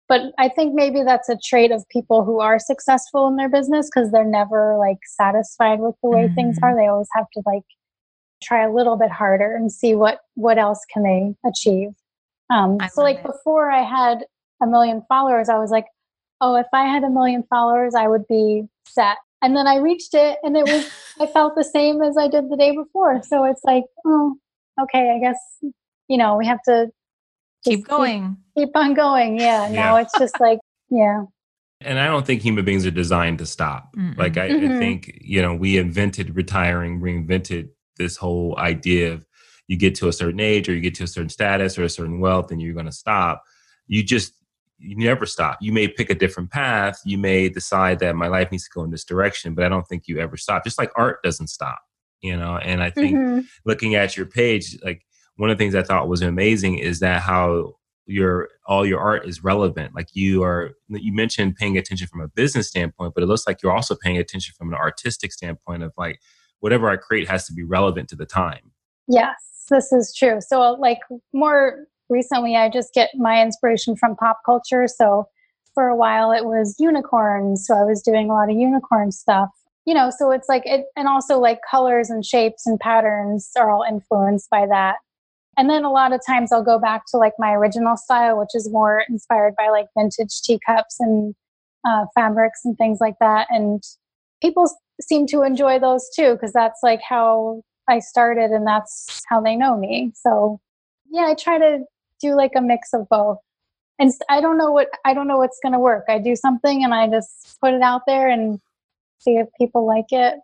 But 0.08 0.32
I 0.38 0.48
think 0.48 0.74
maybe 0.74 1.02
that's 1.02 1.28
a 1.28 1.36
trait 1.44 1.72
of 1.72 1.84
people 1.88 2.24
who 2.24 2.38
are 2.40 2.60
successful 2.60 3.26
in 3.26 3.34
their 3.36 3.48
business 3.48 3.90
because 3.92 4.12
they're 4.12 4.24
never 4.24 4.76
like 4.78 4.98
satisfied 5.04 5.80
with 5.80 5.96
the 6.02 6.10
way 6.10 6.28
things 6.34 6.58
Mhm. 6.58 6.62
are. 6.62 6.76
They 6.76 6.86
always 6.86 7.08
have 7.14 7.26
to 7.34 7.42
like 7.44 7.64
try 8.42 8.64
a 8.64 8.72
little 8.72 8.96
bit 8.96 9.10
harder 9.10 9.56
and 9.56 9.70
see 9.72 9.96
what 9.96 10.20
what 10.34 10.58
else 10.58 10.84
can 10.92 11.02
they 11.02 11.34
achieve. 11.44 11.90
Um, 12.50 12.78
I 12.80 12.88
so 12.88 13.02
like 13.02 13.18
it. 13.18 13.24
before 13.26 13.70
I 13.70 13.82
had 13.82 14.24
a 14.62 14.66
million 14.66 15.02
followers, 15.08 15.48
I 15.48 15.58
was 15.58 15.70
like, 15.70 15.86
oh, 16.40 16.56
if 16.56 16.66
I 16.72 16.84
had 16.84 17.02
a 17.04 17.10
million 17.10 17.44
followers, 17.50 17.94
I 17.94 18.08
would 18.08 18.26
be 18.28 18.64
set. 18.86 19.16
And 19.42 19.56
then 19.56 19.66
I 19.66 19.76
reached 19.76 20.14
it 20.14 20.38
and 20.42 20.56
it 20.56 20.66
was, 20.66 20.84
I 21.20 21.26
felt 21.32 21.54
the 21.56 21.64
same 21.64 22.02
as 22.02 22.16
I 22.16 22.28
did 22.28 22.50
the 22.50 22.56
day 22.56 22.74
before. 22.74 23.22
So 23.22 23.44
it's 23.44 23.62
like, 23.64 23.84
oh, 24.06 24.36
okay, 24.82 25.14
I 25.16 25.20
guess, 25.20 25.38
you 26.08 26.16
know, 26.16 26.36
we 26.36 26.46
have 26.46 26.62
to 26.64 26.88
Keep 27.64 27.88
going. 27.88 28.36
Keep, 28.56 28.70
on 28.76 28.94
going. 28.94 29.36
Yeah. 29.36 29.68
Now 29.70 29.96
Yeah. 29.96 30.02
it's 30.02 30.16
just 30.16 30.38
like, 30.40 30.58
yeah. 30.90 31.24
And 31.80 31.98
I 31.98 32.06
don't 32.06 32.24
think 32.26 32.40
human 32.40 32.64
beings 32.64 32.86
are 32.86 32.90
designed 32.92 33.38
to 33.38 33.46
stop. 33.46 33.94
Mm-mm. 33.96 34.16
Like 34.16 34.36
I, 34.36 34.46
I 34.46 34.50
Mhm. 34.50 34.78
think, 34.78 35.18
you 35.20 35.42
know, 35.42 35.54
we 35.54 35.76
invented 35.76 36.34
retiring, 36.36 37.00
reinvented 37.00 37.70
this 37.96 38.16
whole 38.16 38.56
idea 38.58 39.12
of 39.12 39.26
you 39.68 39.76
get 39.76 39.94
to 39.96 40.08
a 40.08 40.12
certain 40.12 40.40
age 40.40 40.68
or 40.68 40.74
you 40.74 40.80
get 40.80 40.94
to 40.96 41.04
a 41.04 41.06
certain 41.06 41.28
status 41.28 41.78
or 41.78 41.84
a 41.84 41.88
certain 41.88 42.18
wealth 42.20 42.50
and 42.50 42.60
you're 42.60 42.74
going 42.74 42.86
to 42.86 42.92
stop. 42.92 43.44
You 43.86 44.02
just 44.02 44.34
you 44.80 44.96
never 44.96 45.26
stop. 45.26 45.58
You 45.60 45.72
may 45.72 45.88
pick 45.88 46.08
a 46.08 46.14
different 46.14 46.50
path. 46.50 47.00
You 47.04 47.18
may 47.18 47.48
decide 47.48 47.98
that 47.98 48.14
my 48.14 48.28
life 48.28 48.50
needs 48.52 48.64
to 48.64 48.70
go 48.72 48.84
in 48.84 48.90
this 48.90 49.04
direction, 49.04 49.54
but 49.54 49.64
I 49.64 49.68
don't 49.68 49.86
think 49.88 50.06
you 50.06 50.18
ever 50.20 50.36
stop. 50.36 50.62
Just 50.64 50.78
like 50.78 50.92
art 50.96 51.20
doesn't 51.24 51.48
stop, 51.48 51.80
you 52.20 52.36
know. 52.36 52.58
And 52.58 52.80
I 52.82 52.90
think 52.90 53.16
Mhm. 53.16 53.46
looking 53.64 53.96
at 53.96 54.16
your 54.16 54.26
page, 54.26 54.78
like 54.84 55.04
one 55.36 55.50
of 55.50 55.58
the 55.58 55.62
things 55.62 55.74
I 55.74 55.82
thought 55.82 56.08
was 56.08 56.22
amazing 56.22 56.78
is 56.78 57.00
that 57.00 57.22
how 57.22 57.74
your 58.06 58.48
all 58.66 58.86
your 58.86 59.00
art 59.00 59.26
is 59.26 59.42
relevant. 59.44 59.94
Like 59.96 60.08
you 60.14 60.42
are, 60.44 60.70
you 60.88 61.12
mentioned 61.12 61.56
paying 61.56 61.76
attention 61.76 62.06
from 62.06 62.20
a 62.20 62.28
business 62.28 62.68
standpoint, 62.68 63.14
but 63.14 63.22
it 63.22 63.26
looks 63.26 63.46
like 63.48 63.62
you're 63.62 63.74
also 63.74 63.96
paying 63.96 64.16
attention 64.16 64.54
from 64.56 64.68
an 64.72 64.78
artistic 64.78 65.32
standpoint 65.32 65.82
of 65.82 65.92
like 65.98 66.20
whatever 66.60 66.88
I 66.88 66.96
create 66.96 67.28
has 67.28 67.46
to 67.48 67.52
be 67.52 67.64
relevant 67.64 68.08
to 68.10 68.16
the 68.16 68.26
time. 68.26 68.72
Yes, 69.08 69.64
this 69.70 69.92
is 69.92 70.14
true. 70.14 70.40
So, 70.40 70.72
like, 70.78 71.00
more 71.32 71.86
recently, 72.08 72.56
I 72.56 72.68
just 72.68 72.92
get 72.94 73.10
my 73.14 73.42
inspiration 73.42 73.96
from 73.96 74.16
pop 74.16 74.40
culture. 74.44 74.86
So, 74.86 75.28
for 75.74 75.88
a 75.88 75.96
while, 75.96 76.32
it 76.32 76.44
was 76.44 76.76
unicorns. 76.78 77.66
So, 77.66 77.74
I 77.74 77.84
was 77.84 78.02
doing 78.02 78.30
a 78.30 78.34
lot 78.34 78.50
of 78.50 78.56
unicorn 78.56 79.12
stuff. 79.12 79.48
You 79.86 79.94
know, 79.94 80.10
so 80.16 80.30
it's 80.30 80.50
like 80.50 80.64
it, 80.66 80.84
and 80.96 81.08
also 81.08 81.38
like 81.38 81.60
colors 81.68 82.10
and 82.10 82.22
shapes 82.22 82.66
and 82.66 82.78
patterns 82.78 83.50
are 83.56 83.70
all 83.70 83.82
influenced 83.88 84.50
by 84.50 84.66
that. 84.66 84.96
And 85.56 85.70
then 85.70 85.82
a 85.82 85.90
lot 85.90 86.12
of 86.12 86.20
times 86.26 86.52
I'll 86.52 86.62
go 86.62 86.78
back 86.78 87.02
to 87.10 87.16
like 87.16 87.32
my 87.38 87.52
original 87.54 87.96
style, 87.96 88.38
which 88.38 88.50
is 88.54 88.70
more 88.70 89.02
inspired 89.08 89.54
by 89.56 89.70
like 89.70 89.86
vintage 89.96 90.42
teacups 90.42 90.96
and 91.00 91.34
uh, 91.86 92.04
fabrics 92.14 92.60
and 92.66 92.76
things 92.76 92.98
like 93.00 93.14
that. 93.20 93.46
And 93.48 93.82
people 94.42 94.70
seem 95.00 95.26
to 95.28 95.42
enjoy 95.42 95.78
those 95.78 96.08
too, 96.14 96.34
because 96.34 96.52
that's 96.52 96.80
like 96.82 97.00
how 97.00 97.62
I 97.88 97.98
started 98.00 98.50
and 98.50 98.66
that's 98.66 99.22
how 99.28 99.40
they 99.40 99.56
know 99.56 99.76
me. 99.76 100.12
So 100.14 100.60
yeah, 101.10 101.26
I 101.26 101.34
try 101.34 101.58
to 101.58 101.84
do 102.20 102.36
like 102.36 102.52
a 102.56 102.60
mix 102.60 102.92
of 102.92 103.08
both. 103.08 103.38
And 103.98 104.12
I 104.28 104.40
don't 104.40 104.58
know 104.58 104.70
what 104.70 104.88
I 105.04 105.14
don't 105.14 105.26
know 105.26 105.38
what's 105.38 105.58
going 105.62 105.72
to 105.72 105.78
work. 105.78 106.04
I 106.08 106.18
do 106.18 106.36
something 106.36 106.84
and 106.84 106.94
I 106.94 107.08
just 107.08 107.58
put 107.60 107.74
it 107.74 107.82
out 107.82 108.02
there 108.06 108.28
and 108.28 108.60
see 109.18 109.36
if 109.36 109.48
people 109.58 109.86
like 109.86 110.12
it. 110.12 110.34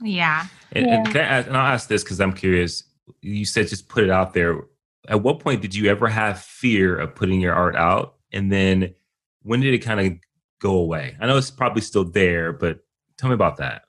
Yeah. 0.00 0.46
And, 0.72 0.86
and 0.86 1.06
Yeah. 1.06 1.12
can 1.12 1.20
I 1.20 1.24
ask, 1.24 1.46
and 1.48 1.56
I'll 1.56 1.72
ask 1.72 1.88
this 1.88 2.04
because 2.04 2.20
I'm 2.20 2.32
curious. 2.32 2.84
You 3.20 3.44
said 3.44 3.68
just 3.68 3.88
put 3.88 4.04
it 4.04 4.10
out 4.10 4.34
there. 4.34 4.60
At 5.08 5.22
what 5.22 5.40
point 5.40 5.62
did 5.62 5.74
you 5.74 5.90
ever 5.90 6.08
have 6.08 6.40
fear 6.40 6.96
of 6.96 7.14
putting 7.14 7.40
your 7.40 7.54
art 7.54 7.74
out? 7.74 8.14
And 8.32 8.52
then 8.52 8.94
when 9.42 9.60
did 9.60 9.74
it 9.74 9.78
kind 9.78 10.00
of 10.00 10.18
go 10.60 10.76
away? 10.76 11.16
I 11.20 11.26
know 11.26 11.36
it's 11.36 11.50
probably 11.50 11.82
still 11.82 12.04
there, 12.04 12.52
but 12.52 12.78
tell 13.18 13.28
me 13.30 13.34
about 13.34 13.56
that. 13.56 13.82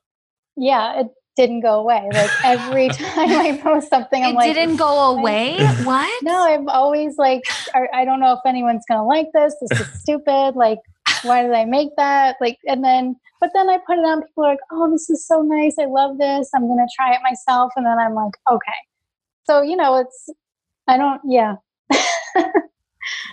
Yeah, 0.57 1.01
it 1.01 1.07
didn't 1.41 1.61
go 1.61 1.79
away. 1.79 2.07
Like 2.13 2.29
every 2.43 2.87
time 2.89 3.29
I 3.29 3.57
post 3.57 3.89
something, 3.89 4.23
I'm 4.23 4.35
like 4.35 4.45
it 4.45 4.49
like, 4.49 4.55
didn't 4.55 4.75
go 4.77 5.17
away. 5.17 5.57
what? 5.83 6.23
no, 6.23 6.45
I'm 6.45 6.69
always 6.69 7.17
like, 7.17 7.43
I, 7.73 8.01
I 8.01 8.05
don't 8.05 8.19
know 8.19 8.33
if 8.33 8.39
anyone's 8.45 8.83
going 8.87 8.99
to 8.99 9.03
like 9.03 9.27
this. 9.33 9.55
This 9.61 9.79
is 9.79 10.01
stupid. 10.01 10.55
Like, 10.55 10.79
why 11.23 11.41
did 11.41 11.51
I 11.51 11.65
make 11.65 11.89
that? 11.97 12.35
Like, 12.39 12.59
and 12.67 12.83
then, 12.83 13.15
but 13.39 13.49
then 13.55 13.69
I 13.69 13.79
put 13.87 13.97
it 13.97 14.05
on. 14.05 14.21
People 14.21 14.45
are 14.45 14.51
like, 14.51 14.59
oh, 14.71 14.91
this 14.91 15.09
is 15.09 15.25
so 15.25 15.41
nice. 15.41 15.75
I 15.79 15.85
love 15.85 16.19
this. 16.19 16.49
I'm 16.53 16.67
going 16.67 16.77
to 16.77 16.89
try 16.95 17.13
it 17.13 17.19
myself. 17.23 17.71
And 17.75 17.85
then 17.85 17.97
I'm 17.97 18.13
like, 18.13 18.33
okay. 18.49 18.71
So, 19.45 19.63
you 19.63 19.75
know, 19.75 19.97
it's, 19.97 20.29
I 20.87 20.97
don't, 20.97 21.21
yeah. 21.25 21.55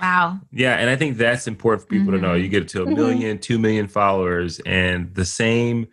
wow. 0.01 0.39
Yeah. 0.51 0.77
And 0.77 0.89
I 0.89 0.97
think 0.97 1.19
that's 1.19 1.47
important 1.47 1.83
for 1.83 1.89
people 1.89 2.07
mm-hmm. 2.07 2.17
to 2.17 2.21
know. 2.23 2.35
Mm-hmm. 2.35 2.43
You 2.43 2.49
get 2.49 2.69
to 2.69 2.83
a 2.85 2.87
1000000 2.87 2.97
mm-hmm. 2.97 3.39
2 3.39 3.59
million 3.59 3.87
followers, 3.87 4.61
and 4.61 5.15
the 5.15 5.27
same 5.27 5.89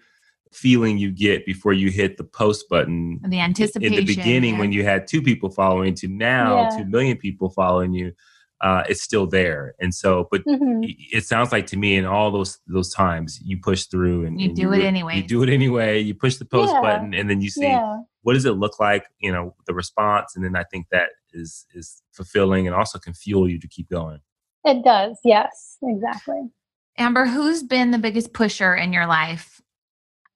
feeling 0.56 0.98
you 0.98 1.12
get 1.12 1.46
before 1.46 1.74
you 1.74 1.89
hit 1.89 2.18
the 2.18 2.24
post 2.24 2.70
button. 2.70 3.20
The 3.28 3.39
anticipation. 3.39 3.94
In 3.94 4.06
the 4.06 4.15
beginning, 4.15 4.54
yeah. 4.56 4.60
when 4.60 4.72
you 4.72 4.84
had 4.84 5.08
two 5.08 5.22
people 5.22 5.50
following 5.50 5.94
to 5.96 6.08
now 6.08 6.70
yeah. 6.70 6.78
2 6.78 6.86
million 6.86 7.18
people 7.18 7.50
following 7.50 7.94
you 7.94 8.13
uh, 8.62 8.84
it's 8.89 9.02
still 9.02 9.28
there. 9.28 9.76
And 9.80 9.94
so, 9.94 10.28
but 10.32 10.44
mm-hmm. 10.46 10.82
it 10.84 11.26
sounds 11.26 11.52
like 11.52 11.68
to 11.68 11.78
me 11.78 11.96
in 11.98 12.06
all 12.06 12.32
those 12.32 12.60
those 12.68 12.91
times 12.94 13.39
you 13.44 13.58
push 13.58 13.86
through 13.86 14.26
and 14.26 14.39
you 14.39 14.48
and 14.48 14.56
do 14.56 14.62
you, 14.63 14.74
it 14.74 14.84
anyway. 14.84 15.18
You 15.18 15.24
do 15.24 15.44
it 15.44 15.50
anyway. 15.50 16.00
You 16.00 16.15
push 16.15 16.38
the 16.38 16.46
post 16.46 16.74
yeah. 16.74 16.82
button 16.82 17.13
and 17.13 17.30
then 17.30 17.41
you 17.41 17.50
see 17.50 17.63
yeah. 17.63 17.98
what 18.22 18.34
does 18.34 18.46
it 18.46 18.54
look 18.54 18.80
like, 18.80 19.06
you 19.20 19.32
know, 19.32 19.56
the 19.68 19.74
response. 19.74 20.36
And 20.36 20.44
then 20.44 20.56
I 20.56 20.63
think 20.63 20.88
that 20.91 21.10
is 21.34 21.65
is 21.74 22.02
fulfilling 22.13 22.65
and 22.65 22.76
also 22.76 22.98
can 22.98 23.13
fuel 23.13 23.50
you 23.50 23.60
to 23.60 23.68
keep 23.68 23.89
going. 23.89 24.20
It 24.63 24.84
does. 24.84 25.20
Yes, 25.24 25.78
exactly. 25.84 26.50
Amber, 26.98 27.26
who's 27.26 27.62
been 27.62 27.91
the 27.91 28.00
biggest 28.00 28.34
pusher 28.34 28.74
in 28.74 28.94
your 28.94 29.06
life? 29.06 29.55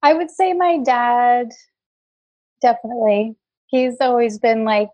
I 0.01 0.13
would 0.13 0.31
say 0.31 0.53
my 0.53 0.77
dad, 0.77 1.51
definitely. 2.61 3.35
He's 3.67 3.97
always 3.99 4.39
been 4.39 4.63
like 4.63 4.89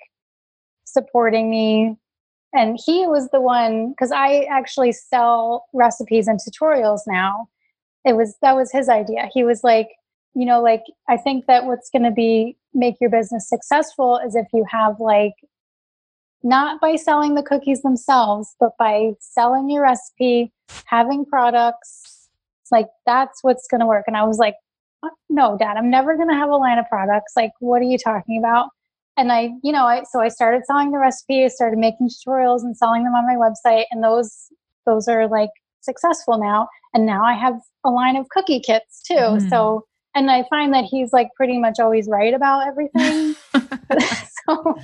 supporting 0.86 1.50
me 1.50 1.98
and 2.54 2.80
he 2.84 3.06
was 3.06 3.30
the 3.32 3.42
one 3.42 3.90
because 3.90 4.12
i 4.12 4.46
actually 4.50 4.92
sell 4.92 5.66
recipes 5.74 6.28
and 6.28 6.40
tutorials 6.40 7.02
now. 7.08 7.50
It 8.06 8.16
was 8.16 8.36
that 8.42 8.56
was 8.56 8.72
his 8.72 8.88
idea. 8.88 9.30
He 9.34 9.44
was 9.44 9.64
like 9.64 9.90
you 10.36 10.46
know 10.46 10.62
like 10.62 10.84
i 11.10 11.18
think 11.18 11.46
that 11.48 11.66
what's 11.66 11.90
going 11.90 12.04
to 12.04 12.12
be 12.12 12.58
make 12.74 12.96
your 13.02 13.10
business 13.10 13.50
successful 13.50 14.20
is 14.26 14.36
if 14.36 14.48
you 14.54 14.66
have 14.70 15.00
like 15.00 15.34
not 16.44 16.80
by 16.80 16.96
selling 16.96 17.34
the 17.36 17.42
cookies 17.42 17.82
themselves 17.82 18.56
but 18.60 18.72
by 18.78 19.12
selling 19.20 19.70
your 19.70 19.82
recipe 19.82 20.52
having 20.86 21.26
products 21.26 22.30
it's 22.62 22.72
like 22.72 22.88
that's 23.06 23.44
what's 23.44 23.68
going 23.68 23.80
to 23.80 23.88
work. 23.88 24.06
And 24.08 24.18
i 24.18 24.24
was 24.24 24.38
like 24.38 24.56
no 25.30 25.58
dad 25.58 25.78
i'm 25.78 25.90
never 25.90 26.16
going 26.16 26.30
to 26.30 26.36
have 26.36 26.50
a 26.50 26.56
line 26.56 26.78
of 26.78 26.86
products 26.90 27.34
like 27.36 27.52
what 27.60 27.82
are 27.82 27.86
you 27.86 27.98
talking 27.98 28.38
about 28.38 28.70
and 29.18 29.32
I, 29.32 29.52
you 29.64 29.72
know, 29.72 29.86
I 29.86 30.04
so 30.04 30.20
I 30.20 30.28
started 30.28 30.66
selling 30.66 30.92
the 30.92 30.98
recipe, 30.98 31.48
started 31.50 31.78
making 31.78 32.10
tutorials 32.10 32.62
and 32.62 32.76
selling 32.76 33.04
them 33.04 33.14
on 33.14 33.26
my 33.26 33.36
website, 33.36 33.86
and 33.92 34.04
those 34.04 34.50
those 34.86 35.08
are 35.08 35.28
like 35.28 35.50
successful 35.82 36.38
now. 36.38 36.68
And 36.94 37.06
now 37.06 37.24
I 37.24 37.34
have 37.34 37.56
a 37.86 37.90
line 37.90 38.18
of 38.18 38.28
cookie 38.30 38.60
kits 38.60 39.02
too. 39.04 39.14
Mm. 39.14 39.50
So 39.50 39.86
and 40.16 40.30
I 40.30 40.44
find 40.50 40.74
that 40.74 40.86
he's 40.86 41.14
like 41.14 41.30
pretty 41.36 41.58
much 41.58 41.80
always 41.80 42.08
right 42.10 42.34
about 42.34 42.68
everything. 42.68 43.36
so 44.48 44.76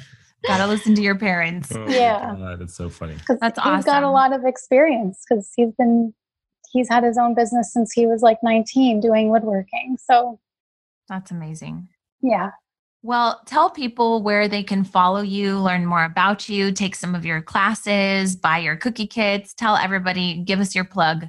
gotta 0.47 0.67
listen 0.67 0.95
to 0.95 1.01
your 1.01 1.15
parents. 1.15 1.73
Oh 1.75 1.89
yeah, 1.89 2.55
that's 2.57 2.75
so 2.75 2.89
funny. 2.89 3.15
That's 3.27 3.41
he's 3.41 3.65
awesome. 3.65 3.75
He's 3.75 3.85
got 3.85 4.03
a 4.03 4.11
lot 4.11 4.33
of 4.33 4.45
experience 4.45 5.25
because 5.27 5.51
he's 5.57 5.73
been 5.77 6.13
he's 6.71 6.89
had 6.89 7.03
his 7.03 7.17
own 7.17 7.33
business 7.35 7.73
since 7.73 7.91
he 7.91 8.05
was 8.05 8.21
like 8.21 8.37
19 8.43 8.99
doing 8.99 9.29
woodworking. 9.29 9.97
So 9.99 10.39
that's 11.07 11.31
amazing. 11.31 11.89
Yeah. 12.21 12.51
Well, 13.03 13.41
tell 13.45 13.71
people 13.71 14.21
where 14.21 14.47
they 14.47 14.61
can 14.61 14.83
follow 14.83 15.21
you, 15.21 15.59
learn 15.59 15.85
more 15.85 16.03
about 16.03 16.47
you, 16.47 16.71
take 16.71 16.95
some 16.95 17.15
of 17.15 17.25
your 17.25 17.41
classes, 17.41 18.35
buy 18.35 18.59
your 18.59 18.75
cookie 18.75 19.07
kits. 19.07 19.55
Tell 19.55 19.75
everybody, 19.75 20.35
give 20.35 20.59
us 20.59 20.75
your 20.75 20.83
plug. 20.85 21.27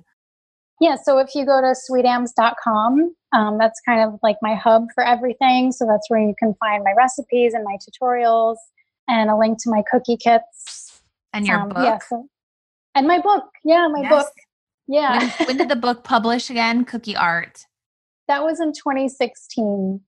Yeah, 0.80 0.96
so 1.02 1.18
if 1.18 1.34
you 1.34 1.46
go 1.46 1.60
to 1.60 1.74
sweetambs.com, 1.90 3.14
um, 3.32 3.56
that's 3.58 3.80
kind 3.86 4.02
of 4.02 4.18
like 4.22 4.36
my 4.42 4.54
hub 4.54 4.88
for 4.94 5.04
everything. 5.04 5.72
So 5.72 5.86
that's 5.86 6.10
where 6.10 6.20
you 6.20 6.34
can 6.38 6.54
find 6.60 6.84
my 6.84 6.92
recipes 6.96 7.54
and 7.54 7.64
my 7.64 7.76
tutorials 7.76 8.56
and 9.08 9.30
a 9.30 9.36
link 9.36 9.62
to 9.62 9.70
my 9.70 9.82
cookie 9.90 10.16
kits. 10.16 11.02
And 11.32 11.46
your 11.46 11.60
um, 11.60 11.68
book? 11.70 11.78
Yeah, 11.78 11.98
so, 12.06 12.26
and 12.94 13.06
my 13.06 13.20
book. 13.20 13.44
Yeah, 13.64 13.88
my 13.88 14.00
yes. 14.02 14.10
book. 14.10 14.32
Yeah. 14.88 15.18
When, 15.18 15.46
when 15.48 15.56
did 15.56 15.68
the 15.68 15.76
book 15.76 16.04
publish 16.04 16.50
again? 16.50 16.84
Cookie 16.84 17.16
Art. 17.16 17.66
That 18.28 18.42
was 18.42 18.60
in 18.60 18.72
2016. 18.72 20.00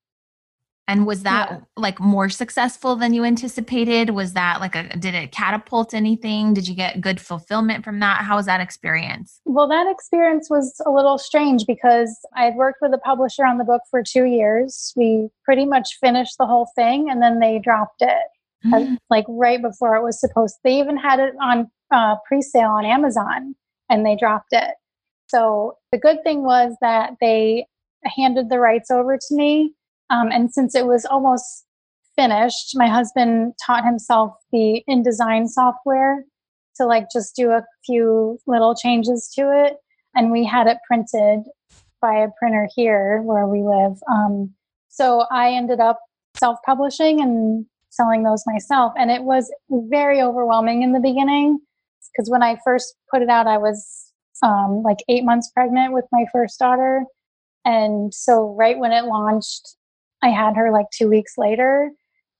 And 0.87 1.07
was 1.07 1.23
that 1.23 1.51
yeah. 1.51 1.61
like 1.77 1.99
more 1.99 2.29
successful 2.29 2.95
than 2.95 3.15
you 3.15 3.25
anticipated? 3.25 4.11
Was 4.11 4.35
that 4.35 4.61
like 4.61 4.75
a 4.75 4.95
did 4.99 5.15
it 5.15 5.33
catapult 5.33 5.95
anything? 5.95 6.53
Did 6.53 6.69
you 6.69 6.75
get 6.75 7.01
good 7.01 7.21
fulfillment 7.21 7.85
from 7.85 8.01
that? 8.01 8.23
How 8.23 8.37
was 8.37 8.45
that 8.47 8.61
experience? 8.61 9.41
Well, 9.47 9.67
that 9.69 9.91
experience 9.91 10.51
was 10.51 10.79
a 10.85 10.91
little 10.91 11.17
strange 11.17 11.65
because 11.67 12.19
I 12.37 12.45
had 12.45 12.57
worked 12.57 12.79
with 12.83 12.93
a 12.93 12.99
publisher 12.99 13.47
on 13.47 13.57
the 13.57 13.65
book 13.65 13.81
for 13.91 14.03
two 14.03 14.25
years. 14.25 14.93
We 14.95 15.29
pretty 15.43 15.65
much 15.65 15.97
finished 16.01 16.37
the 16.39 16.47
whole 16.47 16.69
thing 16.77 17.09
and 17.09 17.23
then 17.23 17.41
they 17.41 17.59
dropped 17.59 18.03
it 18.03 18.27
mm-hmm. 18.67 18.97
like 19.09 19.25
right 19.27 19.63
before 19.63 19.97
it 19.97 20.03
was 20.03 20.21
supposed. 20.21 20.57
They 20.65 20.79
even 20.79 20.99
had 20.99 21.19
it 21.19 21.33
on 21.43 21.71
uh, 21.91 22.17
pre-sale 22.27 22.71
on 22.71 22.85
Amazon 22.85 23.55
and 23.89 24.05
they 24.05 24.17
dropped 24.17 24.53
it. 24.53 24.75
So 25.29 25.79
the 25.93 25.99
good 25.99 26.23
thing 26.25 26.45
was 26.45 26.77
that 26.81 27.15
they 27.21 27.67
handed 28.05 28.49
the 28.51 28.59
rights 28.59 28.91
over 28.91 29.17
to 29.17 29.35
me 29.35 29.75
um, 30.11 30.31
and 30.31 30.53
since 30.53 30.75
it 30.75 30.87
was 30.87 31.05
almost 31.05 31.65
finished, 32.17 32.73
my 32.75 32.87
husband 32.87 33.55
taught 33.65 33.85
himself 33.85 34.33
the 34.53 34.83
InDesign 34.89 35.49
software 35.49 36.25
to 36.77 36.87
like 36.87 37.07
just 37.13 37.35
do 37.35 37.51
a 37.51 37.65
few 37.85 38.39
little 38.47 38.75
changes 38.75 39.31
to 39.37 39.43
it. 39.43 39.75
And 40.15 40.31
we 40.31 40.45
had 40.45 40.67
it 40.67 40.79
printed 40.87 41.45
by 42.01 42.15
a 42.19 42.29
printer 42.39 42.69
here 42.75 43.23
where 43.23 43.47
we 43.47 43.63
live. 43.63 43.99
Um, 44.11 44.55
so 44.89 45.27
I 45.31 45.53
ended 45.53 45.81
up 45.81 45.99
self 46.37 46.59
publishing 46.65 47.21
and 47.21 47.67
selling 47.91 48.23
those 48.23 48.45
myself. 48.47 48.93
And 48.97 49.11
it 49.11 49.23
was 49.23 49.53
very 49.71 50.21
overwhelming 50.21 50.83
in 50.83 50.93
the 50.93 51.01
beginning 51.01 51.61
because 52.13 52.31
when 52.31 52.43
I 52.43 52.59
first 52.65 52.95
put 53.11 53.23
it 53.23 53.29
out, 53.29 53.47
I 53.47 53.59
was 53.59 54.13
um, 54.43 54.83
like 54.83 54.99
eight 55.09 55.25
months 55.25 55.51
pregnant 55.53 55.93
with 55.93 56.05
my 56.13 56.25
first 56.33 56.59
daughter. 56.59 57.05
And 57.65 58.13
so, 58.13 58.55
right 58.59 58.79
when 58.79 58.93
it 58.93 59.05
launched, 59.05 59.77
I 60.23 60.29
had 60.29 60.57
her 60.57 60.71
like 60.71 60.87
two 60.93 61.09
weeks 61.09 61.35
later. 61.39 61.91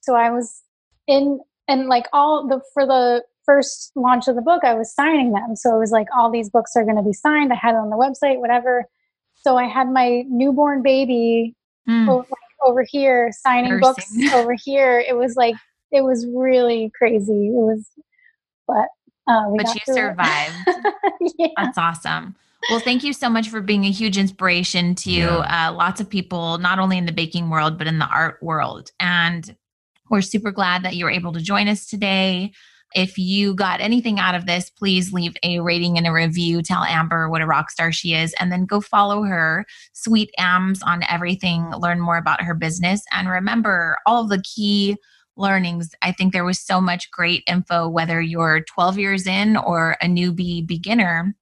So 0.01 0.15
I 0.15 0.31
was 0.31 0.63
in, 1.07 1.41
and 1.67 1.89
like 1.89 2.07
all 2.13 2.47
the, 2.47 2.61
for 2.75 2.87
the 2.87 3.23
first 3.45 3.93
launch 3.95 4.29
of 4.29 4.37
the 4.37 4.43
book, 4.43 4.65
I 4.65 4.75
was 4.75 4.95
signing 4.95 5.33
them. 5.33 5.57
So 5.57 5.75
it 5.75 5.79
was 5.79 5.93
like 5.93 6.09
all 6.17 6.31
these 6.31 6.51
books 6.51 6.73
are 6.77 6.85
going 6.85 6.97
to 6.97 7.03
be 7.03 7.13
signed. 7.13 7.53
I 7.53 7.57
had 7.57 7.75
it 7.75 7.79
on 7.79 7.91
the 7.91 7.97
website, 7.97 8.39
whatever. 8.39 8.87
So 9.35 9.57
I 9.57 9.65
had 9.65 9.91
my 9.91 10.25
newborn 10.29 10.83
baby 10.83 11.55
mm. 11.89 12.09
over, 12.09 12.27
like, 12.29 12.67
over 12.67 12.85
here 12.89 13.31
signing 13.33 13.81
books 13.81 14.07
over 14.33 14.55
here. 14.63 14.99
It 15.07 15.17
was 15.17 15.37
like, 15.37 15.55
it 15.91 16.03
was 16.03 16.27
really 16.35 16.91
crazy. 16.97 17.49
It 17.49 17.53
was, 17.53 17.89
but 18.67 18.89
uh, 19.27 19.51
but 19.57 19.75
you 19.75 19.95
survived. 19.95 20.55
yeah. 21.39 21.49
That's 21.57 21.79
awesome. 21.79 22.35
Well, 22.71 22.81
thank 22.81 23.05
you 23.05 23.13
so 23.13 23.29
much 23.29 23.49
for 23.51 23.61
being 23.61 23.85
a 23.85 23.91
huge 23.91 24.17
inspiration 24.17 24.95
to 24.97 25.11
yeah. 25.11 25.69
uh, 25.69 25.73
lots 25.73 26.01
of 26.01 26.09
people, 26.09 26.59
not 26.59 26.79
only 26.79 26.97
in 26.97 27.07
the 27.07 27.13
baking 27.13 27.51
world, 27.51 27.77
but 27.77 27.87
in 27.87 27.99
the 27.99 28.07
art 28.07 28.43
world. 28.43 28.91
And 29.01 29.55
we're 30.11 30.23
super 30.23 30.51
glad 30.51 30.83
that 30.83 30.97
you 30.97 31.05
were 31.05 31.11
able 31.11 31.33
to 31.33 31.41
join 31.41 31.69
us 31.69 31.87
today. 31.87 32.53
If 32.95 33.19
you 33.19 33.55
got 33.55 33.81
anything 33.81 34.19
out 34.21 34.35
of 34.35 34.47
this, 34.47 34.71
please 34.71 35.13
leave 35.13 35.37
a 35.43 35.59
rating 35.59 35.99
and 35.99 36.07
a 36.07 36.13
review. 36.13 36.63
Tell 36.63 36.85
Amber 36.85 37.29
what 37.29 37.43
a 37.43 37.47
rock 37.47 37.71
star 37.71 37.91
she 37.91 38.15
is, 38.15 38.33
and 38.39 38.53
then 38.53 38.67
go 38.67 38.81
follow 38.81 39.25
her, 39.25 39.67
SweetAmbs, 39.95 40.79
on 40.87 41.03
everything. 41.11 41.71
Learn 41.73 42.01
more 42.01 42.17
about 42.17 42.43
her 42.43 42.55
business. 42.55 43.03
And 43.13 43.29
remember 43.29 43.99
all 44.07 44.23
of 44.23 44.29
the 44.29 44.43
key 44.43 44.97
learnings. 45.37 45.95
I 46.03 46.13
think 46.13 46.33
there 46.33 46.45
was 46.45 46.61
so 46.61 46.81
much 46.81 47.11
great 47.11 47.43
info, 47.47 47.89
whether 47.89 48.21
you're 48.21 48.61
12 48.61 48.99
years 48.99 49.27
in 49.27 49.57
or 49.57 49.97
a 50.01 50.07
newbie 50.07 50.67
beginner 50.67 51.35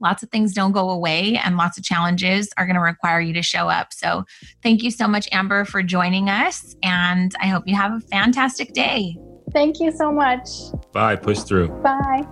lots 0.00 0.22
of 0.22 0.30
things 0.30 0.52
don't 0.52 0.72
go 0.72 0.90
away 0.90 1.40
and 1.42 1.56
lots 1.56 1.78
of 1.78 1.84
challenges 1.84 2.50
are 2.56 2.66
going 2.66 2.76
to 2.76 2.80
require 2.80 3.20
you 3.20 3.32
to 3.32 3.42
show 3.42 3.68
up. 3.68 3.92
So, 3.92 4.24
thank 4.62 4.82
you 4.82 4.90
so 4.90 5.08
much, 5.08 5.28
Amber, 5.32 5.64
for 5.64 5.82
joining 5.82 6.28
us. 6.28 6.76
And 6.82 7.32
I 7.40 7.46
hope 7.46 7.64
you 7.66 7.74
have 7.74 7.92
a 7.92 8.00
fantastic 8.00 8.72
day. 8.72 9.16
Thank 9.52 9.80
you 9.80 9.90
so 9.90 10.12
much. 10.12 10.48
Bye. 10.92 11.16
Push 11.16 11.40
through. 11.40 11.68
Bye. 11.82 12.26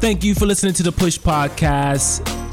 Thank 0.00 0.24
you 0.24 0.34
for 0.34 0.46
listening 0.46 0.74
to 0.74 0.82
the 0.82 0.92
Push 0.92 1.18
Podcast 1.20 2.41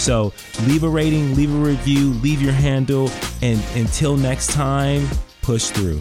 So 0.00 0.32
leave 0.66 0.82
a 0.82 0.88
rating, 0.88 1.36
leave 1.36 1.54
a 1.54 1.58
review, 1.58 2.14
leave 2.14 2.40
your 2.40 2.52
handle, 2.54 3.10
and 3.42 3.62
until 3.74 4.16
next 4.16 4.50
time, 4.50 5.06
push 5.42 5.68
through. 5.68 6.00